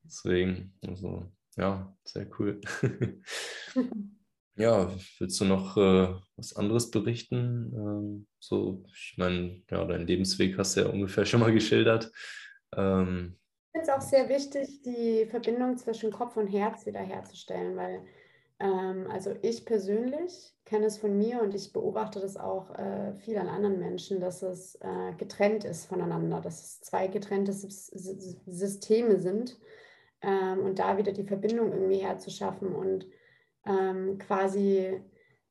[0.06, 2.62] Deswegen, also ja, sehr cool.
[4.60, 7.72] Ja, willst du noch äh, was anderes berichten?
[7.74, 12.12] Ähm, so, ich meine, ja, deinen Lebensweg hast du ja ungefähr schon mal geschildert.
[12.76, 18.02] Ähm, ich finde es auch sehr wichtig, die Verbindung zwischen Kopf und Herz wiederherzustellen, weil
[18.60, 23.38] ähm, also ich persönlich kenne es von mir und ich beobachte das auch äh, viel
[23.38, 29.58] an anderen Menschen, dass es äh, getrennt ist voneinander, dass es zwei getrennte Systeme sind
[30.22, 33.06] ähm, und da wieder die Verbindung irgendwie herzuschaffen und
[33.70, 35.00] ähm, quasi,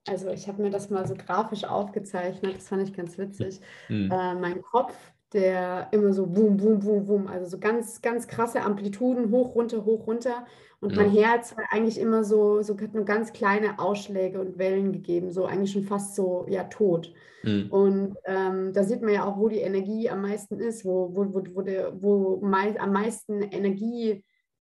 [0.07, 3.61] also ich habe mir das mal so grafisch aufgezeichnet, das fand ich ganz witzig.
[3.89, 4.11] Mhm.
[4.11, 4.95] Äh, mein Kopf,
[5.33, 9.85] der immer so boom, boom, boom, boom, also so ganz, ganz krasse Amplituden, hoch, runter,
[9.85, 10.47] hoch, runter.
[10.81, 11.03] Und ja.
[11.03, 15.31] mein Herz hat eigentlich immer so, so hat nur ganz kleine Ausschläge und Wellen gegeben,
[15.31, 17.13] so eigentlich schon fast so, ja, tot.
[17.43, 17.67] Mhm.
[17.71, 21.35] Und ähm, da sieht man ja auch, wo die Energie am meisten ist, wo, wo,
[21.35, 23.43] wo, wo, der, wo mei am meisten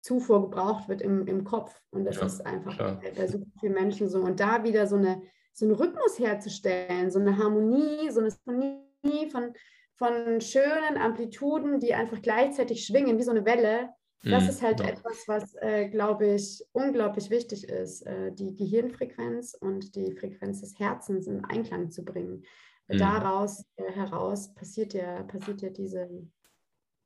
[0.07, 1.81] Energiezufuhr gebraucht wird im, im Kopf.
[1.91, 4.21] Und das ja, ist einfach bei, bei so vielen Menschen so.
[4.21, 9.31] Und da wieder so, eine, so einen Rhythmus herzustellen, so eine Harmonie, so eine Symphonie
[9.31, 9.53] von,
[9.95, 13.91] von schönen Amplituden, die einfach gleichzeitig schwingen, wie so eine Welle.
[14.23, 14.87] Das mhm, ist halt ja.
[14.89, 20.79] etwas, was, äh, glaube ich, unglaublich wichtig ist, äh, die Gehirnfrequenz und die Frequenz des
[20.79, 22.45] Herzens in Einklang zu bringen.
[22.89, 22.99] Mhm.
[22.99, 26.09] Daraus äh, heraus passiert ja, passiert ja diese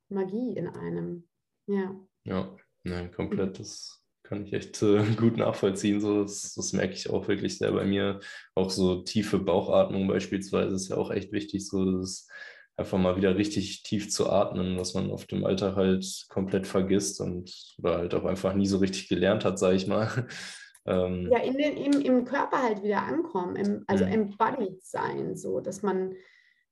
[0.09, 1.29] Magie in einem.
[1.67, 1.95] Ja.
[2.25, 3.59] Ja, nein, komplett.
[3.59, 6.01] Das kann ich echt äh, gut nachvollziehen.
[6.01, 8.21] So, das, das, merke ich auch wirklich sehr bei mir.
[8.55, 11.67] Auch so tiefe Bauchatmung beispielsweise ist ja auch echt wichtig.
[11.67, 12.29] So, das
[12.77, 17.21] einfach mal wieder richtig tief zu atmen, was man auf dem Alltag halt komplett vergisst
[17.21, 20.27] und oder halt auch einfach nie so richtig gelernt hat, sage ich mal.
[20.87, 24.13] Ähm, ja, in den, im, im Körper halt wieder ankommen, im, also mhm.
[24.13, 26.15] embodied sein, so dass man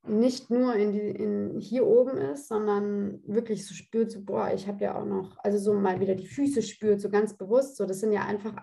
[0.07, 4.67] nicht nur in die, in, hier oben ist, sondern wirklich so spürt, so, boah, ich
[4.67, 7.85] habe ja auch noch, also so mal wieder die Füße spürt, so ganz bewusst, so
[7.85, 8.55] das sind ja einfach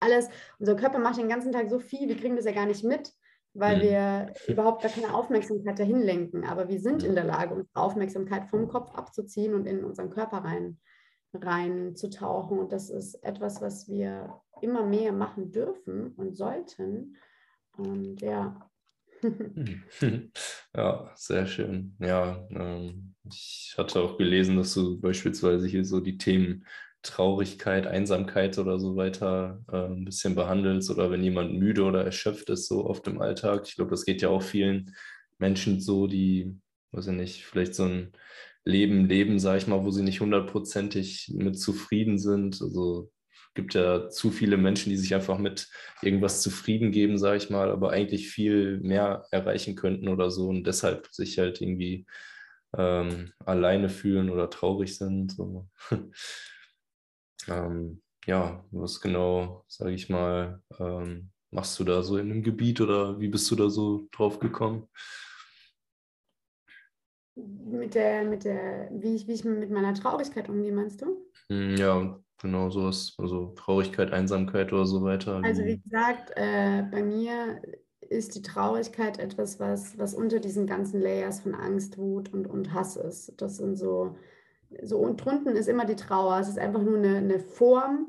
[0.00, 2.84] alles, unser Körper macht den ganzen Tag so viel, wir kriegen das ja gar nicht
[2.84, 3.12] mit
[3.54, 3.82] weil mhm.
[3.82, 6.44] wir überhaupt gar keine Aufmerksamkeit dahin lenken.
[6.44, 10.38] Aber wir sind in der Lage, unsere Aufmerksamkeit vom Kopf abzuziehen und in unseren Körper
[10.38, 10.78] rein,
[11.34, 12.58] rein zu tauchen.
[12.58, 17.16] Und das ist etwas, was wir immer mehr machen dürfen und sollten.
[17.76, 18.69] Und ja.
[20.74, 21.96] Ja, sehr schön.
[21.98, 26.64] Ja, ähm, ich hatte auch gelesen, dass du beispielsweise hier so die Themen
[27.02, 32.50] Traurigkeit, Einsamkeit oder so weiter äh, ein bisschen behandelst oder wenn jemand müde oder erschöpft
[32.50, 33.62] ist, so oft im Alltag.
[33.66, 34.94] Ich glaube, das geht ja auch vielen
[35.38, 36.58] Menschen so, die,
[36.92, 38.12] weiß ich nicht, vielleicht so ein
[38.64, 42.60] Leben leben, sage ich mal, wo sie nicht hundertprozentig mit zufrieden sind.
[42.60, 43.10] Also
[43.54, 45.68] gibt ja zu viele Menschen, die sich einfach mit
[46.02, 50.64] irgendwas zufrieden geben, sage ich mal, aber eigentlich viel mehr erreichen könnten oder so und
[50.64, 52.06] deshalb sich halt irgendwie
[52.76, 55.32] ähm, alleine fühlen oder traurig sind.
[55.32, 55.68] So.
[57.48, 62.80] Ähm, ja, was genau, sage ich mal, ähm, machst du da so in einem Gebiet
[62.80, 64.88] oder wie bist du da so drauf gekommen?
[67.34, 71.26] Mit der, mit der, wie ich, wie ich mit meiner Traurigkeit umgehe, meinst du?
[71.48, 73.14] Hm, ja, genau sowas.
[73.18, 75.40] Also Traurigkeit, Einsamkeit oder so weiter.
[75.44, 77.60] Also wie gesagt, äh, bei mir
[78.00, 82.72] ist die Traurigkeit etwas, was, was unter diesen ganzen Layers von Angst, Wut und, und
[82.74, 83.40] Hass ist.
[83.40, 84.16] Das sind so
[84.82, 86.38] so und drunten ist immer die Trauer.
[86.40, 88.08] Es ist einfach nur eine, eine Form,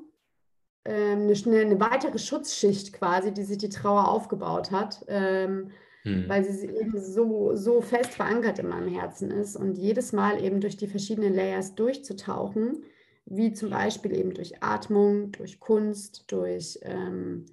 [0.86, 5.72] ähm, eine, eine, weitere Schutzschicht quasi, die sich die Trauer aufgebaut hat, ähm,
[6.04, 6.26] hm.
[6.28, 9.56] weil sie eben so, so fest verankert in meinem Herzen ist.
[9.56, 12.84] Und jedes Mal eben durch die verschiedenen Layers durchzutauchen,
[13.26, 17.46] wie zum Beispiel eben durch Atmung, durch Kunst, durch, ähm,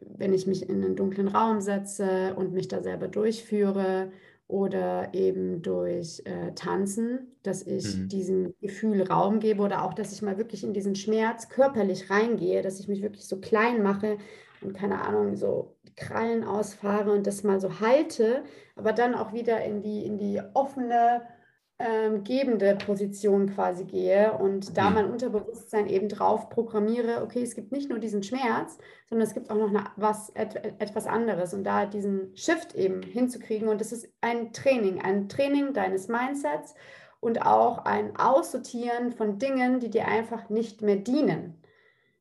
[0.00, 4.12] wenn ich mich in einen dunklen Raum setze und mich da selber durchführe
[4.46, 8.08] oder eben durch äh, Tanzen, dass ich mhm.
[8.08, 12.62] diesem Gefühl Raum gebe oder auch, dass ich mal wirklich in diesen Schmerz körperlich reingehe,
[12.62, 14.16] dass ich mich wirklich so klein mache
[14.62, 18.44] und keine Ahnung, so Krallen ausfahre und das mal so halte,
[18.76, 21.22] aber dann auch wieder in die, in die offene,
[21.80, 24.94] ähm, gebende Position quasi gehe und da mhm.
[24.94, 29.48] mein Unterbewusstsein eben drauf programmiere, okay, es gibt nicht nur diesen Schmerz, sondern es gibt
[29.48, 33.92] auch noch eine, was, et, etwas anderes und da diesen Shift eben hinzukriegen und das
[33.92, 36.74] ist ein Training, ein Training deines Mindsets
[37.20, 41.62] und auch ein Aussortieren von Dingen, die dir einfach nicht mehr dienen.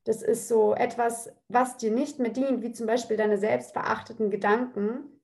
[0.03, 5.19] Das ist so etwas, was dir nicht mehr dient, wie zum Beispiel deine selbstverachteten Gedanken.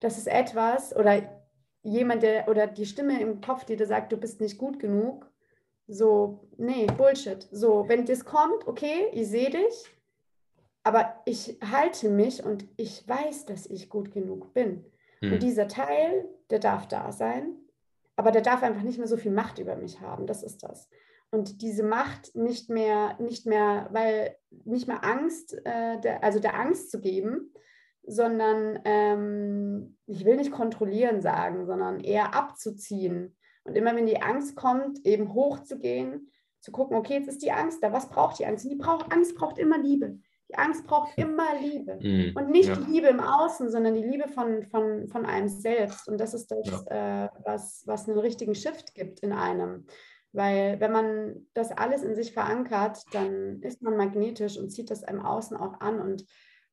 [0.00, 1.39] Das ist etwas, oder
[1.82, 5.30] jemand, der oder die Stimme im Kopf, die dir sagt, du bist nicht gut genug,
[5.86, 7.48] so, nee, Bullshit.
[7.50, 9.90] So, wenn das kommt, okay, ich sehe dich,
[10.84, 14.84] aber ich halte mich und ich weiß, dass ich gut genug bin.
[15.20, 15.32] Hm.
[15.32, 17.56] Und dieser Teil, der darf da sein,
[18.16, 20.26] aber der darf einfach nicht mehr so viel Macht über mich haben.
[20.26, 20.88] Das ist das.
[21.32, 26.58] Und diese Macht nicht mehr, nicht mehr, weil nicht mehr Angst, äh, der, also der
[26.58, 27.52] Angst zu geben,
[28.06, 33.36] sondern ähm, ich will nicht kontrollieren sagen, sondern eher abzuziehen.
[33.64, 37.82] Und immer wenn die Angst kommt, eben hochzugehen, zu gucken, okay, jetzt ist die Angst
[37.82, 38.64] da, was braucht die Angst?
[38.64, 40.18] Und die braucht, Angst braucht immer Liebe.
[40.50, 41.98] Die Angst braucht immer Liebe.
[42.02, 42.76] Mm, und nicht ja.
[42.76, 46.08] die Liebe im Außen, sondern die Liebe von, von, von einem selbst.
[46.08, 47.24] Und das ist das, ja.
[47.24, 49.86] äh, was, was einen richtigen Shift gibt in einem.
[50.32, 55.02] Weil wenn man das alles in sich verankert, dann ist man magnetisch und zieht das
[55.02, 56.00] im Außen auch an.
[56.00, 56.24] Und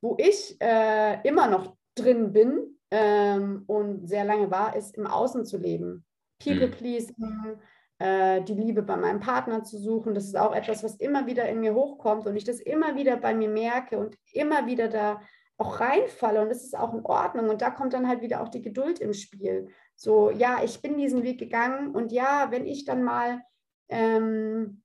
[0.02, 5.46] wo ich äh, immer noch drin bin ähm, und sehr lange war, ist im Außen
[5.46, 6.06] zu leben.
[6.44, 7.60] People pleasing, mhm.
[8.00, 10.14] äh, die Liebe bei meinem Partner zu suchen.
[10.14, 13.18] Das ist auch etwas, was immer wieder in mir hochkommt und ich das immer wieder
[13.18, 15.20] bei mir merke und immer wieder da
[15.60, 17.50] auch reinfalle und das ist auch in Ordnung.
[17.50, 19.70] Und da kommt dann halt wieder auch die Geduld im Spiel.
[19.96, 23.42] So, ja, ich bin diesen Weg gegangen und ja, wenn ich dann mal
[23.90, 24.84] ähm,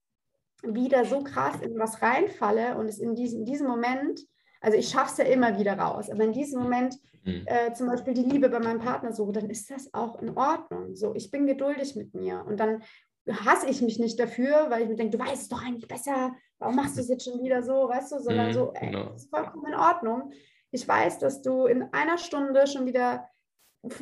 [0.62, 4.20] wieder so krass in was reinfalle und es in diesem, in diesem Moment,
[4.62, 7.42] also ich schaffe es ja immer wieder raus, aber in diesem Moment mhm.
[7.46, 10.94] äh, zum Beispiel die Liebe bei meinem Partner suche, dann ist das auch in Ordnung.
[10.94, 12.82] So, ich bin geduldig mit mir und dann
[13.28, 16.32] hasse ich mich nicht dafür, weil ich mir denke, du weißt es doch eigentlich besser,
[16.58, 19.10] warum machst du es jetzt schon wieder so, weißt du, sondern mhm, so, ey, genau.
[19.10, 20.32] das ist vollkommen in Ordnung.
[20.70, 23.28] Ich weiß, dass du in einer Stunde schon wieder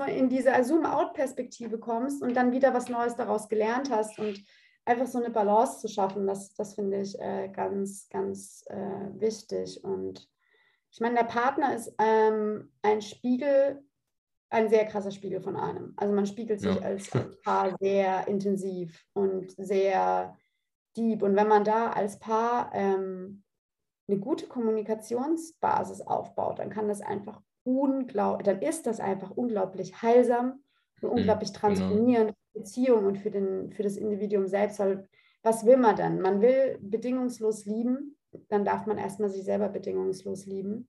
[0.07, 4.43] in diese Zoom-out-Perspektive kommst und dann wieder was Neues daraus gelernt hast und
[4.85, 9.83] einfach so eine Balance zu schaffen, das, das finde ich äh, ganz, ganz äh, wichtig.
[9.83, 10.29] Und
[10.91, 13.83] ich meine, der Partner ist ähm, ein Spiegel,
[14.51, 15.95] ein sehr krasser Spiegel von einem.
[15.97, 16.83] Also man spiegelt sich ja.
[16.83, 17.11] als,
[17.45, 20.37] Paar sehr intensiv und sehr
[20.97, 21.23] deep.
[21.23, 23.45] Und wenn man da als Paar ähm,
[24.09, 30.63] eine gute Kommunikationsbasis aufbaut, dann kann das einfach unglaublich, dann ist das einfach unglaublich heilsam
[31.01, 31.61] und mhm, unglaublich genau.
[31.61, 34.81] transformierend für Beziehung und für, den, für das Individuum selbst.
[34.81, 35.09] Weil
[35.43, 36.21] was will man denn?
[36.21, 38.17] Man will bedingungslos lieben,
[38.49, 40.89] dann darf man erstmal sich selber bedingungslos lieben.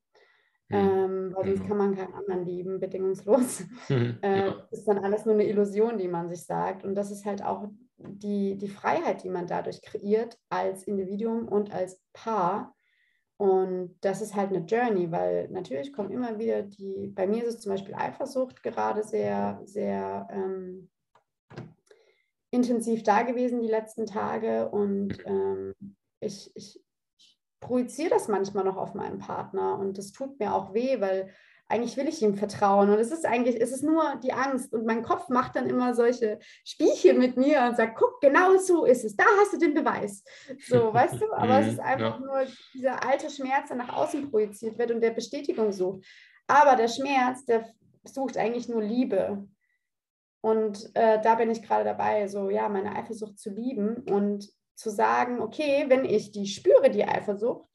[0.69, 1.67] Mhm, ähm, weil sonst genau.
[1.67, 3.63] kann man keinen anderen lieben, bedingungslos.
[3.89, 4.67] Mhm, äh, ja.
[4.71, 6.83] Ist dann alles nur eine Illusion, die man sich sagt.
[6.83, 7.67] Und das ist halt auch
[7.97, 12.73] die, die Freiheit, die man dadurch kreiert als Individuum und als Paar,
[13.41, 17.55] und das ist halt eine Journey, weil natürlich kommen immer wieder die, bei mir ist
[17.55, 20.91] es zum Beispiel Eifersucht gerade sehr, sehr ähm,
[22.51, 25.73] intensiv da gewesen die letzten Tage und ähm,
[26.19, 26.83] ich, ich
[27.62, 31.32] projiziere das manchmal noch auf meinen Partner und das tut mir auch weh, weil
[31.72, 32.89] eigentlich will ich ihm vertrauen.
[32.89, 34.74] Und es ist eigentlich, es ist nur die Angst.
[34.74, 38.84] Und mein Kopf macht dann immer solche Spielchen mit mir und sagt, guck, genau so
[38.84, 39.16] ist es.
[39.16, 40.24] Da hast du den Beweis.
[40.68, 41.32] So, weißt du?
[41.32, 42.26] Aber es mhm, ist einfach ja.
[42.26, 46.05] nur dieser alte Schmerz, der nach außen projiziert wird und der Bestätigung sucht.
[46.45, 47.66] Aber der Schmerz, der
[48.03, 49.47] sucht eigentlich nur Liebe.
[50.41, 54.89] Und äh, da bin ich gerade dabei, so ja, meine Eifersucht zu lieben und zu
[54.89, 57.72] sagen, okay, wenn ich die spüre, die Eifersucht,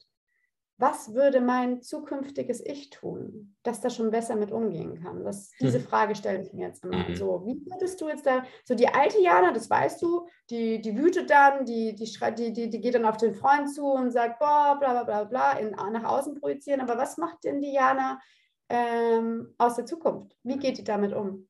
[0.79, 5.23] was würde mein zukünftiges Ich tun, dass da schon besser mit umgehen kann?
[5.23, 5.83] Das, diese mhm.
[5.83, 7.09] Frage stelle ich mir jetzt immer.
[7.09, 7.15] Mhm.
[7.15, 10.95] So, wie würdest du jetzt da, so die alte Jana, das weißt du, die, die
[10.95, 14.37] wütet dann, die, die, die, die, die geht dann auf den Freund zu und sagt,
[14.37, 16.81] boah, bla bla bla bla, in, nach außen projizieren.
[16.81, 18.19] Aber was macht denn die Jana
[18.69, 20.37] ähm, aus der Zukunft?
[20.43, 21.47] Wie geht die damit um?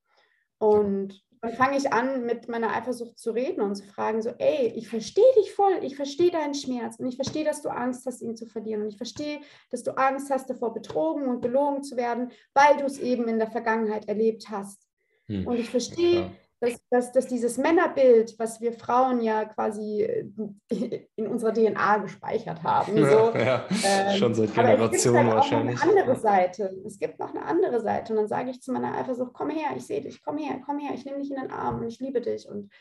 [0.58, 4.74] Und dann fange ich an, mit meiner Eifersucht zu reden und zu fragen, so, ey,
[4.76, 8.22] ich verstehe dich voll, ich verstehe deinen Schmerz und ich verstehe, dass du Angst hast,
[8.22, 11.98] ihn zu verlieren und ich verstehe, dass du Angst hast, davor betrogen und belogen zu
[11.98, 14.88] werden, weil du es eben in der Vergangenheit erlebt hast.
[15.28, 15.46] Hm.
[15.46, 21.06] Und ich verstehe, ja dass, dass, dass dieses Männerbild, was wir Frauen ja quasi äh,
[21.16, 22.98] in unserer DNA gespeichert haben.
[22.98, 25.82] So, ja, ähm, schon seit Generationen halt wahrscheinlich.
[25.82, 26.76] Eine andere Seite.
[26.86, 28.14] Es gibt noch eine andere Seite.
[28.14, 30.80] Und dann sage ich zu meiner Eifersucht, komm her, ich sehe dich, komm her, komm
[30.80, 32.48] her, ich nehme dich in den Arm und ich liebe dich.
[32.50, 32.72] Und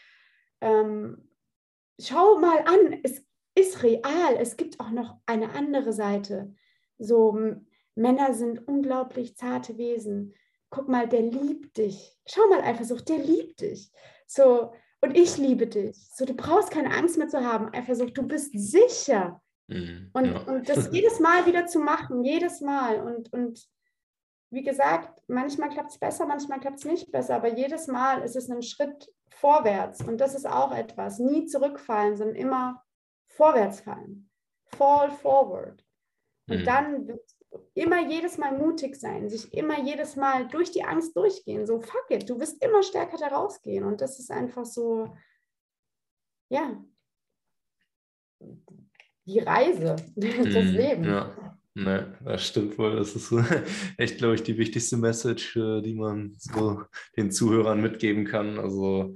[0.62, 1.28] ähm,
[2.00, 4.36] schau mal an, es ist real.
[4.38, 6.54] Es gibt auch noch eine andere Seite.
[6.98, 7.38] So,
[7.94, 10.34] Männer sind unglaublich zarte Wesen
[10.70, 12.16] guck mal, der liebt dich.
[12.26, 13.90] Schau mal Eifersucht, der liebt dich.
[14.26, 16.08] So, und ich liebe dich.
[16.12, 17.72] So, du brauchst keine Angst mehr zu haben.
[17.72, 19.40] Eifersucht, du bist sicher.
[19.68, 20.40] Mhm, und, ja.
[20.42, 23.00] und das jedes Mal wieder zu machen, jedes Mal.
[23.00, 23.68] Und, und
[24.50, 28.36] wie gesagt, manchmal klappt es besser, manchmal klappt es nicht besser, aber jedes Mal ist
[28.36, 30.02] es ein Schritt vorwärts.
[30.02, 31.18] Und das ist auch etwas.
[31.18, 32.84] Nie zurückfallen, sondern immer
[33.28, 34.30] vorwärts fallen.
[34.66, 35.84] Fall forward.
[36.48, 36.64] Und mhm.
[36.64, 37.35] dann wird
[37.74, 41.66] immer jedes Mal mutig sein, sich immer jedes Mal durch die Angst durchgehen.
[41.66, 43.84] So, fuck it, du wirst immer stärker da rausgehen.
[43.84, 45.14] Und das ist einfach so,
[46.48, 46.82] ja,
[49.26, 51.04] die Reise, das mm, Leben.
[51.04, 51.56] Ja.
[51.74, 52.96] Ne, das stimmt wohl.
[52.96, 53.30] Das ist
[53.98, 56.82] echt, glaube ich, die wichtigste Message, äh, die man so
[57.16, 58.58] den Zuhörern mitgeben kann.
[58.58, 59.14] Also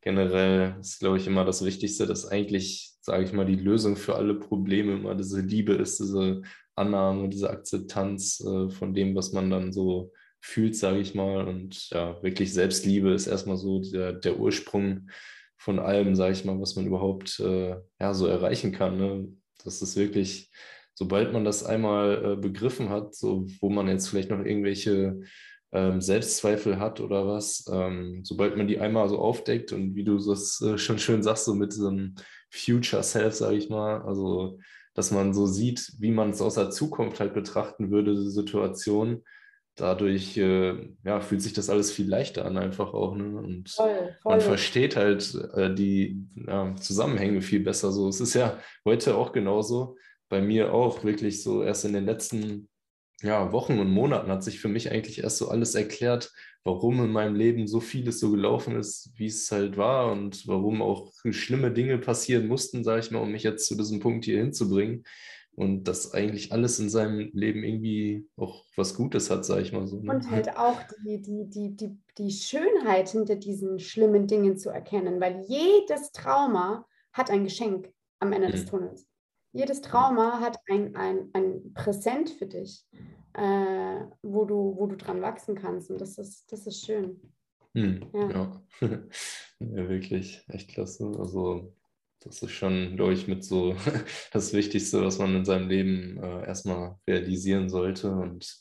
[0.00, 4.16] generell ist, glaube ich, immer das Wichtigste, dass eigentlich, sage ich mal, die Lösung für
[4.16, 6.40] alle Probleme immer diese Liebe ist, diese
[6.78, 11.46] Annahme, diese Akzeptanz äh, von dem, was man dann so fühlt, sage ich mal.
[11.46, 15.10] Und ja, wirklich Selbstliebe ist erstmal so der, der Ursprung
[15.56, 18.96] von allem, sage ich mal, was man überhaupt äh, ja, so erreichen kann.
[18.96, 19.28] Ne?
[19.64, 20.50] Das ist wirklich,
[20.94, 25.20] sobald man das einmal äh, begriffen hat, so, wo man jetzt vielleicht noch irgendwelche
[25.72, 30.16] ähm, Selbstzweifel hat oder was, ähm, sobald man die einmal so aufdeckt und wie du
[30.18, 32.14] das äh, schon schön sagst, so mit einem
[32.50, 34.58] Future Self, sage ich mal, also
[34.98, 39.22] dass man so sieht, wie man es aus der Zukunft halt betrachten würde, die Situation,
[39.76, 40.74] dadurch äh,
[41.04, 43.14] ja, fühlt sich das alles viel leichter an, einfach auch.
[43.14, 43.38] Ne?
[43.38, 44.32] Und voll, voll.
[44.32, 47.92] man versteht halt äh, die ja, Zusammenhänge viel besser.
[47.92, 49.96] So, es ist ja heute auch genauso.
[50.28, 52.68] Bei mir auch wirklich so erst in den letzten
[53.22, 56.32] ja, Wochen und Monaten hat sich für mich eigentlich erst so alles erklärt,
[56.64, 60.82] warum in meinem Leben so vieles so gelaufen ist, wie es halt war und warum
[60.82, 64.38] auch schlimme Dinge passieren mussten, sage ich mal, um mich jetzt zu diesem Punkt hier
[64.38, 65.04] hinzubringen.
[65.52, 69.88] Und dass eigentlich alles in seinem Leben irgendwie auch was Gutes hat, sage ich mal
[69.88, 70.00] so.
[70.00, 70.12] Ne?
[70.12, 75.20] Und halt auch die, die, die, die, die Schönheit hinter diesen schlimmen Dingen zu erkennen,
[75.20, 78.52] weil jedes Trauma hat ein Geschenk am Ende mhm.
[78.52, 79.07] des Tunnels.
[79.52, 82.86] Jedes Trauma hat ein, ein, ein Präsent für dich,
[83.34, 85.90] äh, wo, du, wo du dran wachsen kannst.
[85.90, 87.20] Und das ist, das ist schön.
[87.74, 88.30] Hm, ja.
[88.30, 88.62] Ja.
[89.60, 89.88] ja.
[89.88, 91.12] wirklich, echt klasse.
[91.18, 91.74] Also
[92.20, 93.74] das ist schon, glaube ich, mit so
[94.32, 98.10] das Wichtigste, was man in seinem Leben äh, erstmal realisieren sollte.
[98.10, 98.60] Und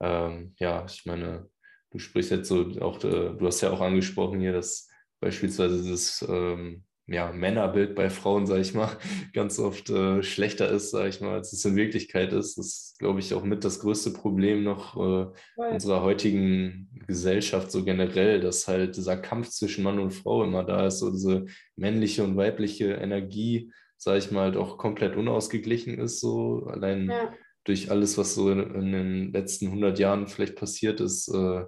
[0.00, 1.48] ähm, ja, ich meine,
[1.90, 4.88] du sprichst jetzt so auch, äh, du hast ja auch angesprochen hier, dass
[5.20, 8.96] beispielsweise dieses ähm, ja, Männerbild bei Frauen, sage ich mal,
[9.32, 12.58] ganz oft äh, schlechter ist, sage ich mal, als es in Wirklichkeit ist.
[12.58, 15.26] Das ist, glaube ich, auch mit das größte Problem noch äh,
[15.56, 20.86] unserer heutigen Gesellschaft so generell, dass halt dieser Kampf zwischen Mann und Frau immer da
[20.86, 21.46] ist, so diese
[21.76, 27.32] männliche und weibliche Energie, sage ich mal, halt auch komplett unausgeglichen ist, so allein ja.
[27.64, 31.64] durch alles, was so in, in, den letzten 100 Jahren vielleicht passiert ist, äh,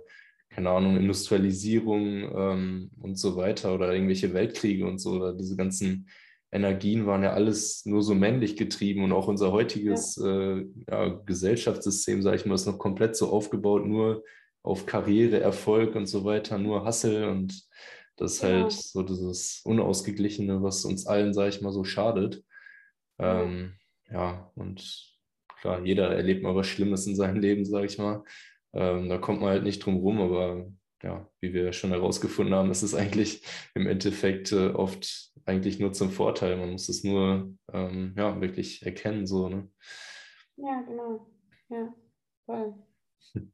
[0.54, 6.08] keine Ahnung, Industrialisierung ähm, und so weiter oder irgendwelche Weltkriege und so, oder diese ganzen
[6.52, 10.56] Energien waren ja alles nur so männlich getrieben und auch unser heutiges ja.
[10.56, 14.22] Äh, ja, Gesellschaftssystem, sage ich mal, ist noch komplett so aufgebaut, nur
[14.62, 17.64] auf Karriere, Erfolg und so weiter, nur Hassel und
[18.16, 18.48] das ist ja.
[18.50, 22.44] halt so dieses Unausgeglichene, was uns allen, sage ich mal, so schadet.
[23.18, 23.74] Ähm,
[24.08, 25.18] ja, und
[25.60, 28.22] klar, jeder erlebt mal was Schlimmes in seinem Leben, sage ich mal.
[28.74, 30.66] Ähm, da kommt man halt nicht drum rum, aber
[31.02, 33.42] ja, wie wir schon herausgefunden haben, ist es eigentlich
[33.74, 36.56] im Endeffekt äh, oft eigentlich nur zum Vorteil.
[36.56, 39.26] Man muss es nur ähm, ja, wirklich erkennen.
[39.26, 39.68] So, ne?
[40.56, 41.26] Ja, genau.
[41.68, 41.94] Ja,
[42.46, 42.74] voll.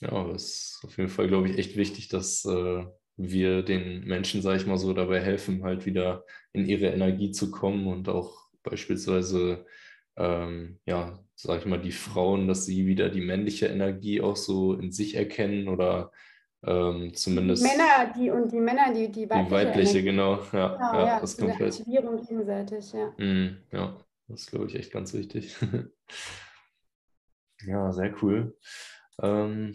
[0.00, 0.44] Ja, aber es
[0.76, 2.84] ist auf jeden Fall, glaube ich, echt wichtig, dass äh,
[3.16, 7.52] wir den Menschen, sage ich mal so, dabei helfen, halt wieder in ihre Energie zu
[7.52, 9.64] kommen und auch beispielsweise
[10.16, 14.74] ähm, ja, sag ich mal, die Frauen, dass sie wieder die männliche Energie auch so
[14.74, 16.10] in sich erkennen oder
[16.66, 17.62] ähm, zumindest.
[17.62, 19.44] Die Männer, die und die Männer, die, die weibliche.
[19.44, 20.42] Die weibliche, genau.
[20.52, 21.74] Ja, genau, ja, ja, das kommt halt.
[21.74, 23.08] Aktivierung gegenseitig, ja.
[23.18, 23.96] Mm, ja,
[24.28, 25.54] das ist, glaube ich, echt ganz wichtig.
[27.66, 28.56] ja, sehr cool.
[29.20, 29.74] Ähm,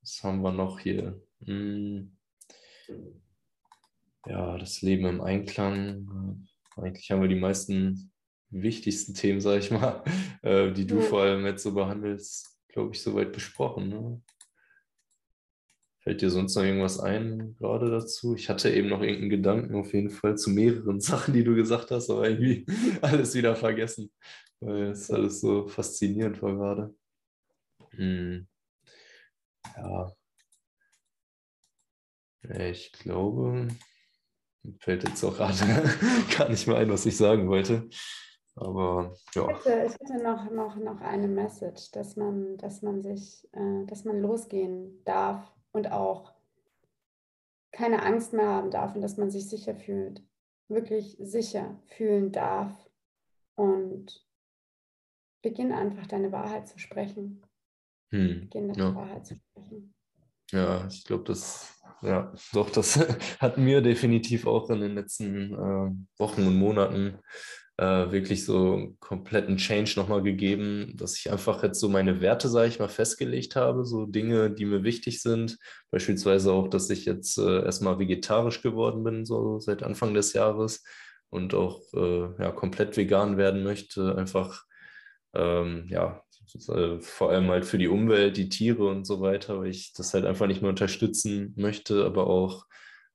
[0.00, 1.20] was haben wir noch hier?
[1.44, 2.16] Hm.
[4.26, 6.46] Ja, das Leben im Einklang.
[6.76, 8.09] Eigentlich haben wir die meisten
[8.50, 10.02] wichtigsten Themen, sage ich mal,
[10.42, 11.02] äh, die du ja.
[11.02, 13.88] vor allem jetzt so behandelst, glaube ich, soweit besprochen.
[13.88, 14.22] Ne?
[16.02, 18.34] Fällt dir sonst noch irgendwas ein gerade dazu?
[18.34, 21.90] Ich hatte eben noch irgendeinen Gedanken auf jeden Fall zu mehreren Sachen, die du gesagt
[21.90, 22.66] hast, aber irgendwie
[23.02, 24.10] alles wieder vergessen,
[24.60, 26.94] weil es alles so faszinierend war gerade.
[27.90, 28.46] Hm.
[29.76, 30.12] Ja.
[32.42, 33.68] Ich glaube,
[34.78, 35.56] fällt jetzt auch gerade
[36.36, 37.88] gar nicht mehr ein, was ich sagen wollte.
[38.56, 39.50] Aber ja.
[39.50, 43.86] Ich hätte, ich hätte noch, noch, noch eine Message, dass man, dass man sich, äh,
[43.86, 46.32] dass man losgehen darf und auch
[47.72, 50.22] keine Angst mehr haben darf und dass man sich sicher fühlt,
[50.68, 52.72] wirklich sicher fühlen darf
[53.54, 54.26] und
[55.42, 57.42] beginn einfach deine Wahrheit zu sprechen.
[58.10, 58.40] Hm.
[58.42, 58.94] Beginn deine ja.
[58.94, 59.94] Wahrheit zu sprechen.
[60.50, 62.98] Ja, ich glaube, das, ja, doch, das
[63.40, 67.18] hat mir definitiv auch in den letzten äh, Wochen und Monaten
[67.80, 72.50] äh, wirklich so einen kompletten Change nochmal gegeben, dass ich einfach jetzt so meine Werte,
[72.50, 75.56] sage ich mal, festgelegt habe, so Dinge, die mir wichtig sind.
[75.90, 80.84] Beispielsweise auch, dass ich jetzt äh, erstmal vegetarisch geworden bin, so seit Anfang des Jahres
[81.30, 84.14] und auch äh, ja, komplett vegan werden möchte.
[84.14, 84.64] Einfach,
[85.32, 86.22] ähm, ja,
[86.68, 90.12] äh, vor allem halt für die Umwelt, die Tiere und so weiter, weil ich das
[90.12, 92.66] halt einfach nicht mehr unterstützen möchte, aber auch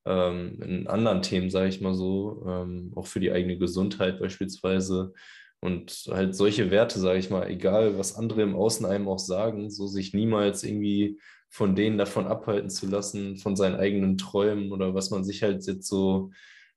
[0.05, 5.13] ähm, in anderen Themen, sage ich mal so, ähm, auch für die eigene Gesundheit beispielsweise.
[5.61, 9.71] Und halt solche Werte, sage ich mal, egal was andere im Außen einem auch sagen,
[9.71, 14.93] so sich niemals irgendwie von denen davon abhalten zu lassen, von seinen eigenen Träumen oder
[14.93, 16.31] was man sich halt jetzt so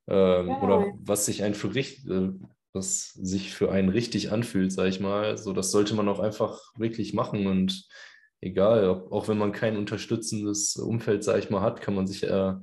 [0.07, 0.63] ähm, ja.
[0.63, 2.31] oder was sich ein für richtig, äh,
[2.73, 5.37] was sich für einen richtig anfühlt, sage ich mal.
[5.37, 7.87] So, das sollte man auch einfach wirklich machen und
[8.41, 12.23] egal, auch, auch wenn man kein unterstützendes Umfeld, sage ich mal, hat, kann man sich
[12.23, 12.63] eher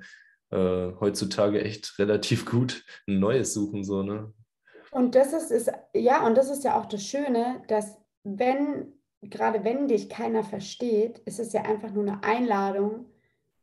[0.55, 4.33] äh, heutzutage echt relativ gut ein neues suchen, so, ne?
[4.91, 8.93] Und das ist, ist, ja, und das ist ja auch das Schöne, dass wenn
[9.29, 13.05] gerade wenn dich keiner versteht, ist es ja einfach nur eine Einladung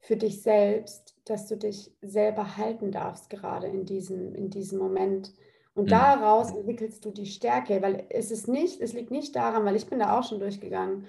[0.00, 5.32] für dich selbst, dass du dich selber halten darfst, gerade in diesem, in diesem Moment.
[5.74, 5.90] Und mhm.
[5.90, 9.86] daraus entwickelst du die Stärke, weil es ist nicht, es liegt nicht daran, weil ich
[9.86, 11.06] bin da auch schon durchgegangen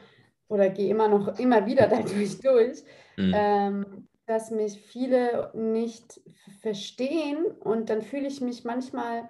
[0.47, 2.84] oder gehe immer noch immer wieder dadurch durch,
[3.17, 3.34] mhm.
[3.36, 6.21] ähm, dass mich viele nicht
[6.61, 9.30] verstehen und dann fühle ich mich manchmal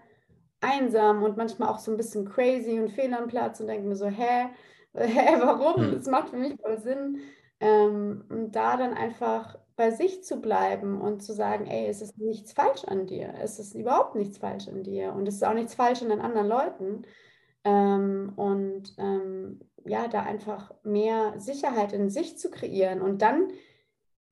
[0.61, 3.95] einsam und manchmal auch so ein bisschen crazy und fehl am Platz und denke mir
[3.95, 4.49] so, hä,
[4.93, 5.87] hä, warum?
[5.87, 5.95] Mhm.
[5.95, 7.19] Das macht für mich voll Sinn.
[7.59, 12.17] Ähm, und da dann einfach bei sich zu bleiben und zu sagen, ey, es ist
[12.17, 15.53] nichts falsch an dir, es ist überhaupt nichts falsch an dir und es ist auch
[15.53, 17.03] nichts falsch an den anderen Leuten.
[17.63, 23.01] Ähm, und ähm, ja, da einfach mehr Sicherheit in sich zu kreieren.
[23.01, 23.49] Und dann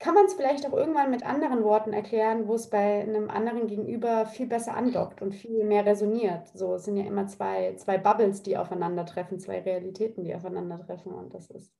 [0.02, 3.68] kann man es vielleicht auch irgendwann mit anderen Worten erklären, wo es bei einem anderen
[3.68, 6.48] Gegenüber viel besser andockt und viel mehr resoniert.
[6.56, 11.14] So es sind ja immer zwei, zwei Bubbles, die aufeinandertreffen, zwei Realitäten, die aufeinandertreffen.
[11.14, 11.72] Und das ist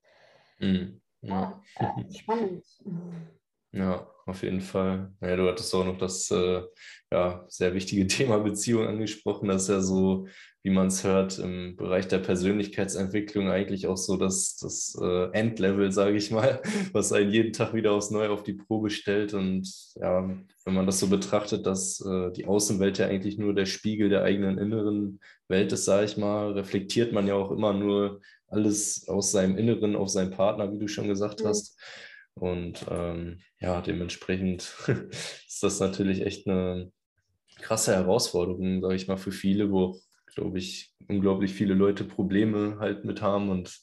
[0.60, 1.62] mm, ja.
[1.80, 2.64] Ja, äh, spannend.
[3.74, 5.14] Ja, auf jeden Fall.
[5.22, 6.62] Ja, du hattest auch noch das äh,
[7.12, 9.48] ja, sehr wichtige Thema Beziehung angesprochen.
[9.48, 10.28] Das ist ja so,
[10.64, 15.92] wie man es hört, im Bereich der Persönlichkeitsentwicklung eigentlich auch so das, das äh, Endlevel,
[15.92, 16.62] sage ich mal,
[16.94, 19.34] was einen jeden Tag wieder aufs Neue auf die Probe stellt.
[19.34, 20.30] Und ja,
[20.66, 24.24] wenn man das so betrachtet, dass äh, die Außenwelt ja eigentlich nur der Spiegel der
[24.24, 29.32] eigenen inneren Welt ist, sage ich mal, reflektiert man ja auch immer nur alles aus
[29.32, 31.48] seinem Inneren auf seinen Partner, wie du schon gesagt mhm.
[31.48, 31.80] hast.
[32.36, 36.92] Und ähm, ja, dementsprechend ist das natürlich echt eine
[37.58, 40.00] krasse Herausforderung, sage ich mal, für viele, wo,
[40.34, 43.50] glaube ich, unglaublich viele Leute Probleme halt mit haben.
[43.50, 43.82] Und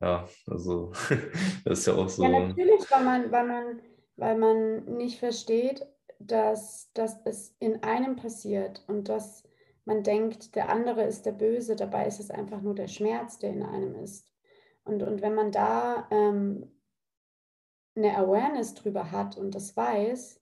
[0.00, 0.92] ja, also
[1.64, 2.24] das ist ja auch so.
[2.24, 3.80] Ja, natürlich, weil man, weil man,
[4.16, 5.86] weil man nicht versteht,
[6.18, 9.44] dass, dass es in einem passiert und dass
[9.84, 13.50] man denkt, der andere ist der Böse, dabei ist es einfach nur der Schmerz, der
[13.50, 14.28] in einem ist.
[14.84, 16.70] Und, und wenn man da ähm,
[17.98, 20.40] eine Awareness drüber hat und das weiß,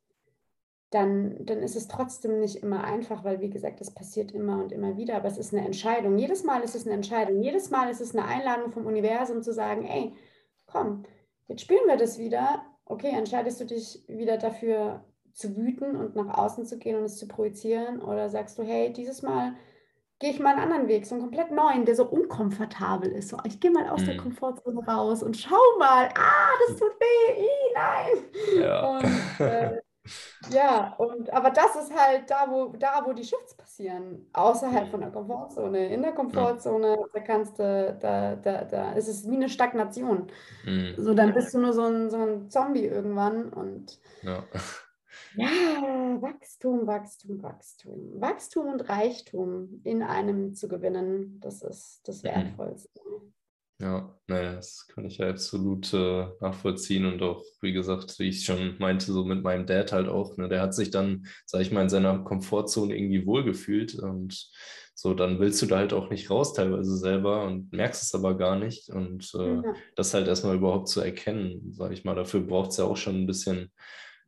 [0.91, 4.73] dann, dann ist es trotzdem nicht immer einfach, weil wie gesagt, es passiert immer und
[4.73, 6.17] immer wieder, aber es ist eine Entscheidung.
[6.17, 7.43] Jedes Mal ist es eine Entscheidung.
[7.43, 10.15] Jedes Mal ist es eine Einladung vom Universum zu sagen, ey,
[10.67, 11.03] komm,
[11.49, 12.65] jetzt spielen wir das wieder.
[12.85, 17.19] Okay, entscheidest du dich wieder dafür zu wüten und nach außen zu gehen und es
[17.19, 19.55] zu projizieren oder sagst du, hey, dieses Mal
[20.19, 23.29] gehe ich mal einen anderen Weg, so einen komplett neuen, der so unkomfortabel ist.
[23.29, 24.07] So, ich gehe mal aus mhm.
[24.07, 28.63] der Komfortzone raus und schau mal, ah, das tut weh, Ih, nein.
[28.63, 28.87] Ja.
[28.87, 29.81] Und, äh,
[30.51, 35.01] ja, und aber das ist halt da, wo, da, wo die Shifts passieren, außerhalb von
[35.01, 35.89] der Komfortzone.
[35.89, 40.29] In der Komfortzone, da kannst du, da, da, da ist es wie eine Stagnation.
[40.65, 40.95] Mhm.
[40.97, 44.45] So, dann bist du nur so ein, so ein Zombie irgendwann und ja.
[45.37, 48.21] Ja, Wachstum, Wachstum, Wachstum.
[48.21, 52.29] Wachstum und Reichtum in einem zu gewinnen, das ist das mhm.
[52.29, 53.01] Wertvollste.
[53.79, 58.43] Ja, naja, das kann ich ja absolut äh, nachvollziehen und auch, wie gesagt, wie ich
[58.43, 61.71] schon meinte, so mit meinem Dad halt auch, ne, der hat sich dann, sag ich
[61.73, 64.51] mal, in seiner Komfortzone irgendwie wohlgefühlt und
[64.95, 68.39] so, dann willst du da halt auch nicht raus teilweise selber und merkst es aber
[68.39, 69.75] gar nicht und äh, ja.
[69.95, 73.17] das halt erstmal überhaupt zu erkennen, sag ich mal, dafür braucht es ja auch schon
[73.17, 73.71] ein bisschen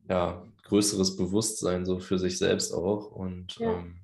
[0.07, 3.11] ja, größeres Bewusstsein so für sich selbst auch.
[3.11, 3.99] Und ja, ähm,